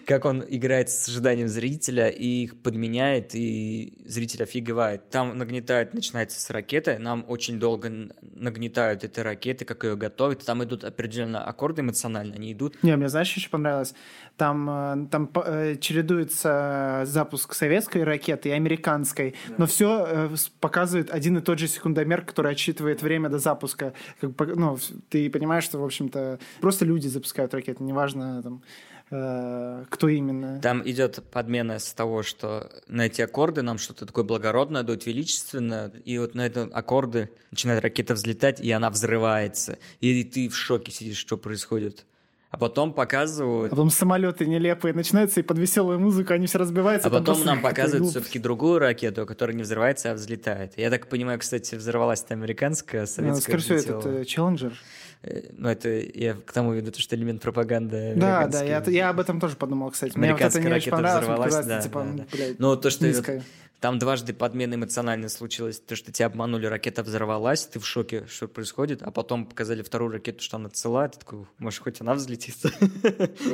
[0.10, 5.08] Как он играет с ожиданием зрителя и их подменяет, и зритель офигевает.
[5.12, 7.92] Там нагнетает, начинается с ракеты, нам очень долго
[8.24, 10.44] нагнетают эти ракеты, как ее готовят.
[10.44, 13.94] Там идут определенно аккорды эмоционально, они идут Не, мне знаешь, еще понравилось?
[14.36, 21.42] Там, э, там э, чередуется запуск советской ракеты и американской, но все показывает один и
[21.42, 23.94] тот же секундомер, который отсчитывает время до запуска.
[24.20, 24.76] Как, ну,
[25.10, 30.62] ты понимаешь, что, в общем-то, просто люди запускают ракеты, неважно, там, э, кто именно.
[30.62, 35.92] Там идет подмена с того, что на эти аккорды нам что-то такое благородное дают, величественное,
[36.06, 39.80] и вот на эти аккорды начинает ракета взлетать, и она взрывается.
[40.00, 42.06] И ты в шоке сидишь, что происходит.
[42.52, 47.08] А потом А показывают, потом самолеты нелепые начинаются, и под веселую музыку они все разбиваются.
[47.08, 50.74] а потом нам показывают все-таки другую ракету, которая не взрывается, а взлетает.
[50.76, 54.74] Я так понимаю, кстати, взорвалась-то американская, а Ну, советская Скорее всего, этот э, Челленджер.
[55.22, 59.10] Э, Ну, это я к тому веду, то, что элемент пропаганды Да, да, я, я
[59.10, 60.18] об этом тоже подумал, кстати.
[60.18, 61.24] Мне вот это Американская не очень ракета понравилось,
[61.54, 62.26] взорвалась, да, типа, да, да.
[62.32, 63.44] блядь, Ну, то, что низкая.
[63.80, 65.80] Там дважды подмена эмоционально случилась.
[65.80, 70.12] То, что тебя обманули, ракета взорвалась, ты в шоке, что происходит, а потом показали вторую
[70.12, 72.56] ракету, что она цела, ты такой, может, хоть она взлетит.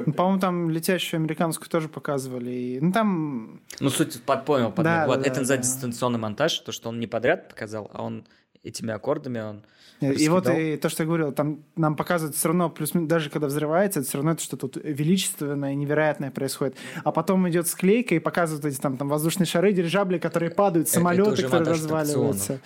[0.05, 2.49] Ну, По-моему, там летящую американскую тоже показывали.
[2.51, 3.61] и- Ну, там...
[3.79, 5.57] Ну, суть под понял, под- Да, Вот да, это да, да.
[5.57, 8.25] дистанционный монтаж, то, что он не подряд показал, а он
[8.65, 9.61] этими аккордами он
[10.01, 13.47] И вот и то, что я говорил, там нам показывают все равно, плюс даже когда
[13.47, 16.75] взрывается, это все равно это что-то тут величественное, невероятное происходит.
[17.03, 20.89] А потом идет склейка и показывают эти там, там воздушные шары, дирижабли, которые падают, Э,
[20.89, 22.59] это самолеты, уже которые разваливаются.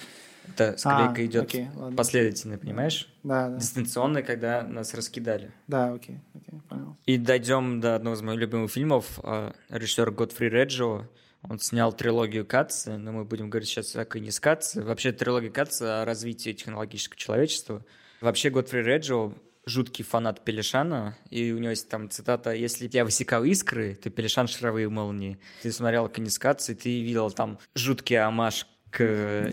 [0.55, 1.95] Это склейка А, идет окей, ладно.
[1.95, 3.07] последовательно, понимаешь?
[3.23, 5.51] Да, да, Дистанционный, когда нас раскидали.
[5.67, 6.97] да, окей, окей, понял.
[7.05, 9.19] И дойдем до одного из моих любимых фильмов.
[9.23, 11.05] а, Режиссер Готфри Реджио.
[11.41, 14.81] Он снял трилогию Катца, но мы будем говорить сейчас о не с Катца.
[14.81, 17.85] Вообще трилогия Катца о развитии технологического человечества.
[18.21, 19.33] Вообще Годфри Реджо
[19.65, 24.47] жуткий фанат Пелешана, и у него есть там цитата «Если я высекал искры, то Пелешан
[24.47, 25.39] шаровые молнии».
[25.61, 28.97] Ты смотрел Канискацию, ты видел там жуткий амаш к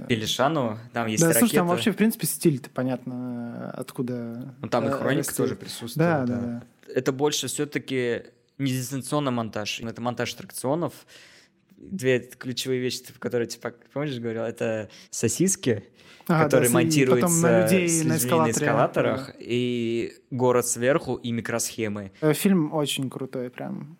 [0.08, 1.40] Пелешану, там есть Да, ракета.
[1.40, 4.54] слушай, там вообще, в принципе, стиль-то понятно, откуда...
[4.62, 5.36] Ну, там и э, хроника растет.
[5.36, 5.96] тоже присутствует.
[5.96, 6.62] Да, да, да.
[6.92, 8.22] Это больше все-таки
[8.56, 10.94] не дистанционный монтаж, это монтаж аттракционов.
[11.90, 15.84] Две ключевые вещи, которые, типа, помнишь, говорил, это сосиски,
[16.28, 18.52] Ага, которые да, монтируются на людей с на людьми эскалаторе.
[18.52, 22.12] эскалаторах, и город сверху, и микросхемы.
[22.20, 23.96] Э, Фильм очень крутой, прям.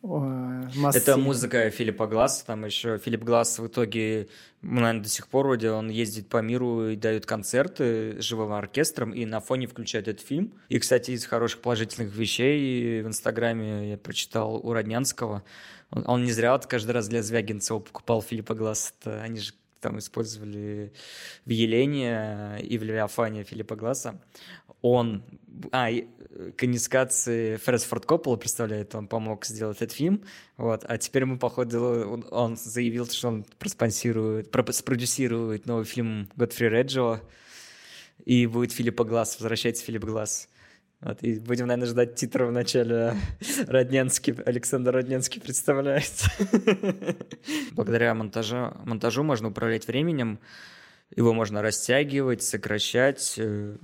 [0.00, 4.28] Это музыка Филиппа Гласса, там еще Филипп Гласс в итоге,
[4.62, 9.10] наверное, до сих пор вроде он ездит по миру и дает концерты с живым оркестром,
[9.10, 10.52] и на фоне включает этот фильм.
[10.68, 15.42] И, кстати, из хороших положительных вещей в Инстаграме я прочитал у Роднянского,
[15.90, 19.52] он, он не зря вот каждый раз для Звягинцева покупал Филиппа Гласса, Это они же
[19.80, 20.92] там использовали
[21.44, 24.20] в Елене и в Левиафане Филиппа Гласса.
[24.82, 25.24] Он,
[25.72, 30.24] а, и, э, конискации Фред Форд Коппола, представляет, он помог сделать этот фильм,
[30.56, 36.30] вот, а теперь мы, походу, он, он заявил, что он проспонсирует, про- спродюсирует новый фильм
[36.36, 37.20] Годфри Реджо,
[38.24, 40.48] и будет Филиппа Глаз, возвращается Филипп Глаз.
[41.00, 43.14] Вот, и будем, наверное, ждать титра в начале.
[43.68, 46.24] Родненский, Александр Родненский представляет.
[47.72, 50.40] Благодаря монтажу, монтажу можно управлять временем.
[51.14, 53.76] Его можно растягивать, сокращать, э,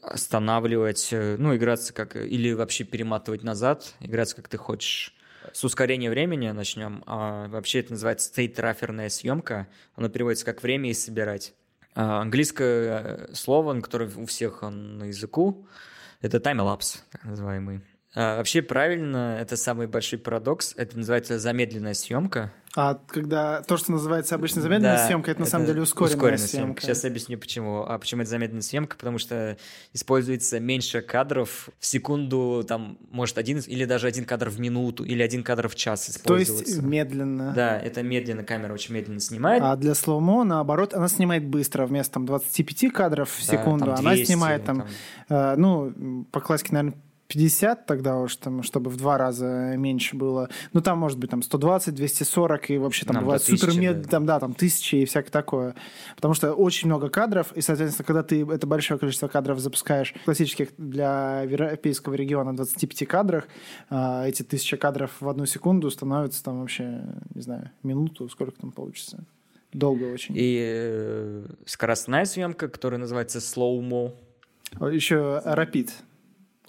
[0.00, 2.14] останавливать, э, ну, играться как...
[2.14, 5.12] Или вообще перематывать назад, играться как ты хочешь.
[5.52, 7.02] С ускорения времени начнем.
[7.06, 9.66] А вообще это называется стейт-траферная съемка.
[9.96, 11.52] Оно переводится как «время и собирать».
[11.96, 15.66] А, английское э, слово, которое у всех на языку,
[16.24, 17.82] это таймлапс, так называемый.
[18.14, 22.50] А, вообще правильно, это самый большой парадокс, это называется замедленная съемка.
[22.76, 26.82] А когда то, что называется обычно замедленная Да, съемка, это на самом деле ускоренная, съемка.
[26.82, 27.84] Сейчас я объясню почему.
[27.84, 28.96] А почему это замедленная съемка?
[28.96, 29.56] Потому что
[29.92, 35.22] используется меньше кадров в секунду, там, может, один или даже один кадр в минуту, или
[35.22, 36.64] один кадр в час То используется.
[36.64, 37.52] есть медленно.
[37.54, 39.62] Да, это медленно, камера очень медленно снимает.
[39.62, 41.86] А для слоумо, наоборот, она снимает быстро.
[41.86, 44.78] Вместо там, 25 кадров в Да, секунду, там она 200, снимает там,
[45.28, 45.52] там.
[45.52, 46.98] э, ну, по классике, наверное,
[47.28, 50.48] 50 тогда уж, там, чтобы в два раза меньше было.
[50.72, 53.80] Ну, там может быть там 120, 240, и вообще там Нам бывает до 1000, супер
[53.80, 54.08] мед, да.
[54.08, 55.74] там, да, там тысячи и всякое такое.
[56.16, 60.68] Потому что очень много кадров, и, соответственно, когда ты это большое количество кадров запускаешь, классических
[60.76, 63.48] для европейского региона 25 кадрах,
[63.88, 67.02] а, эти тысяча кадров в одну секунду становятся там вообще,
[67.34, 69.24] не знаю, минуту, сколько там получится.
[69.72, 70.34] Долго очень.
[70.36, 74.12] И э, скоростная съемка, которая называется slow-mo.
[74.80, 75.92] Еще рапид.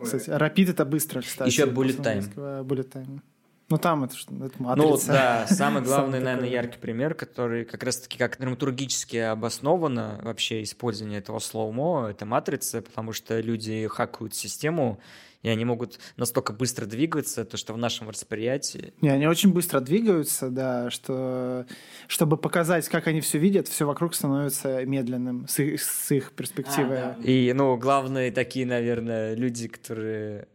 [0.01, 1.49] Кстати, рапид это быстро, кстати.
[1.49, 2.65] Еще bullet time.
[2.65, 3.21] Bullet time.
[3.69, 4.31] Ну, там это что?
[4.45, 5.07] Это Ну матрица.
[5.07, 6.49] да, самый главный, Самый наверное, такой.
[6.51, 13.11] яркий пример, который как раз-таки как драматургически обосновано вообще использование этого слоумо, это матрица, потому
[13.11, 14.99] что люди хакают систему,
[15.41, 18.93] и они могут настолько быстро двигаться, то что в нашем восприятии...
[19.01, 21.65] Не, они очень быстро двигаются, да, что
[22.07, 27.15] чтобы показать, как они все видят, все вокруг становится медленным с их, с их перспективы.
[27.23, 30.47] И, ну, главные такие, наверное, люди, которые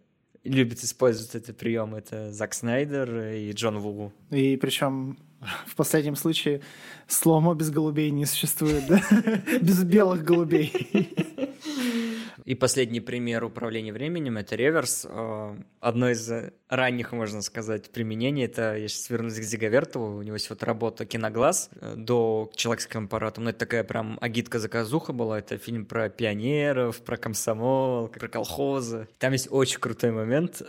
[0.44, 4.12] любят использовать этот прием, это Зак Снайдер и Джон Ву.
[4.30, 5.18] И причем
[5.66, 6.60] в последнем случае
[7.06, 9.02] сломо без голубей не существует, да?
[9.60, 10.72] Без белых голубей.
[12.44, 15.06] И последний пример управления временем— это реверс.
[15.08, 20.22] Э, Одно из э, ранних, можно сказать, применений— это, я сейчас вернусь к Зиговертову, у
[20.22, 23.44] него есть вот работа «Киноглаз» э, до «Человеческим аппаратом».
[23.44, 25.38] Ну, это такая прям агитка-заказуха была.
[25.38, 29.08] Это фильм про пионеров, про комсомол, про колхозы.
[29.18, 30.62] Там есть очень крутой момент.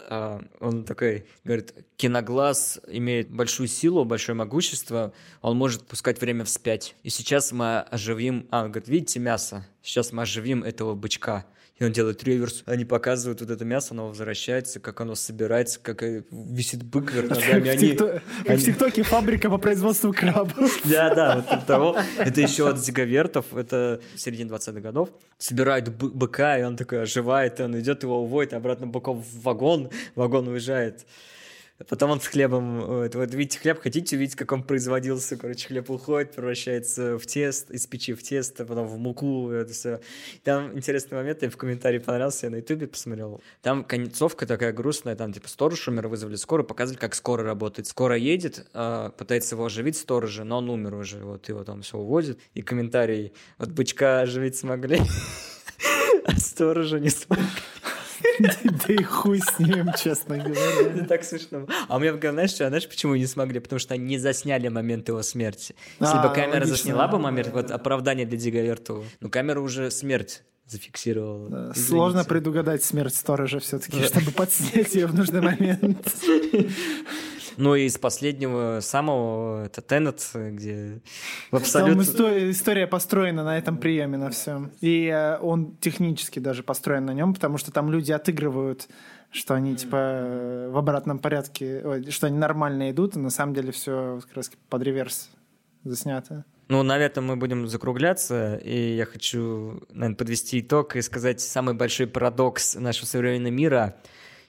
[0.59, 6.95] Он такой говорит, «Киноглаз имеет большую силу, большое могущество, он может пускать время вспять.
[7.03, 8.47] И сейчас мы оживим...
[8.49, 9.67] А, он говорит, видите мясо?
[9.81, 11.45] Сейчас мы оживим этого бычка».
[11.81, 12.61] И он делает реверс.
[12.67, 17.29] Они показывают вот это мясо, оно возвращается, как оно собирается, как э, висит бык вверх
[17.31, 17.69] ногами.
[17.69, 18.57] Они...
[18.59, 20.79] В ТикТоке фабрика по производству крабов.
[20.85, 21.97] Да, да, вот от того.
[22.19, 25.09] Это еще от Зиговертов, это середина 20-х годов.
[25.39, 29.41] Собирают бы- быка, и он такой оживает, и он идет, его уводит, обратно быков в
[29.41, 31.07] вагон, вагон уезжает.
[31.89, 35.89] Потом он с хлебом, вот, вот видите хлеб, хотите увидеть, как он производился, короче, хлеб
[35.89, 40.01] уходит, превращается в тесто, из печи в тесто, потом в муку, это все.
[40.43, 43.41] Там интересный момент, я в комментарии понравился, я на ютубе посмотрел.
[43.61, 47.87] Там концовка такая грустная, там типа сторож умер, вызвали скорую, показывали, как скоро работает.
[47.87, 51.97] Скоро едет, а, пытается его оживить сторожа, но он умер уже, вот его там все
[51.97, 52.39] уводит.
[52.53, 54.99] И комментарий, вот бычка оживить смогли,
[56.25, 57.45] а сторожа не смогли.
[58.39, 60.81] Да и хуй с ним, честно говоря.
[60.95, 61.67] Это так смешно.
[61.87, 63.59] А у меня в голове, знаешь, что, знаешь, почему не смогли?
[63.59, 65.75] Потому что они не засняли момент его смерти.
[65.99, 66.75] Если А, бы камера логично.
[66.75, 71.73] засняла бы момент, вот оправдание для Дига Вертова, ну камера уже смерть зафиксировала.
[71.75, 76.13] Сложно предугадать смерть сторожа все-таки, чтобы подснять ее в нужный момент.
[77.57, 81.01] Ну и из последнего самого, это Теннет, где
[81.47, 82.01] в Там абсолютно...
[82.01, 84.71] исто- история построена на этом приеме, на всем.
[84.81, 88.87] И э, он технически даже построен на нем, потому что там люди отыгрывают,
[89.31, 93.53] что они типа э, в обратном порядке, ой, что они нормально идут, и на самом
[93.53, 95.29] деле все как раз под реверс
[95.83, 96.45] заснято.
[96.71, 101.73] Ну, на этом мы будем закругляться, и я хочу, наверное, подвести итог и сказать самый
[101.73, 103.95] большой парадокс нашего современного мира.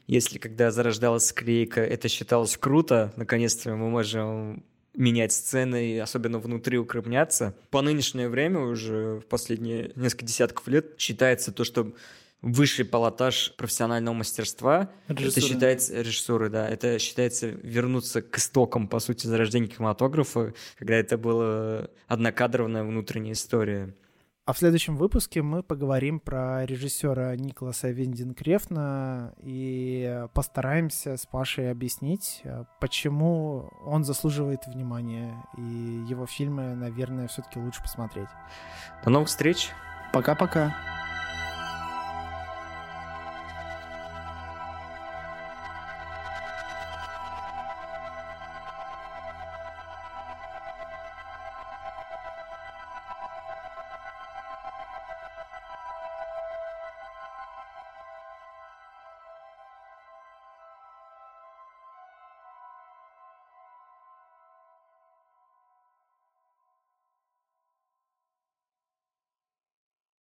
[0.07, 6.78] Если когда зарождалась склейка, это считалось круто, наконец-то мы можем менять сцены и особенно внутри
[6.78, 7.55] укрепняться.
[7.70, 11.92] По нынешнее время уже в последние несколько десятков лет считается то, что
[12.42, 15.46] высший пилотаж профессионального мастерства это Режиссуры.
[15.46, 21.88] считается режиссуры, да, это считается вернуться к истокам, по сути, зарождения кинематографа, когда это была
[22.09, 23.94] однокадровная внутренняя история.
[24.45, 32.40] А в следующем выпуске мы поговорим про режиссера Николаса Виндинкрефна и постараемся с Пашей объяснить,
[32.43, 35.61] э, почему он заслуживает внимания, и
[36.09, 38.28] его фильмы, наверное, все-таки лучше посмотреть.
[39.05, 39.70] До новых встреч!
[40.12, 40.91] Пока-пока.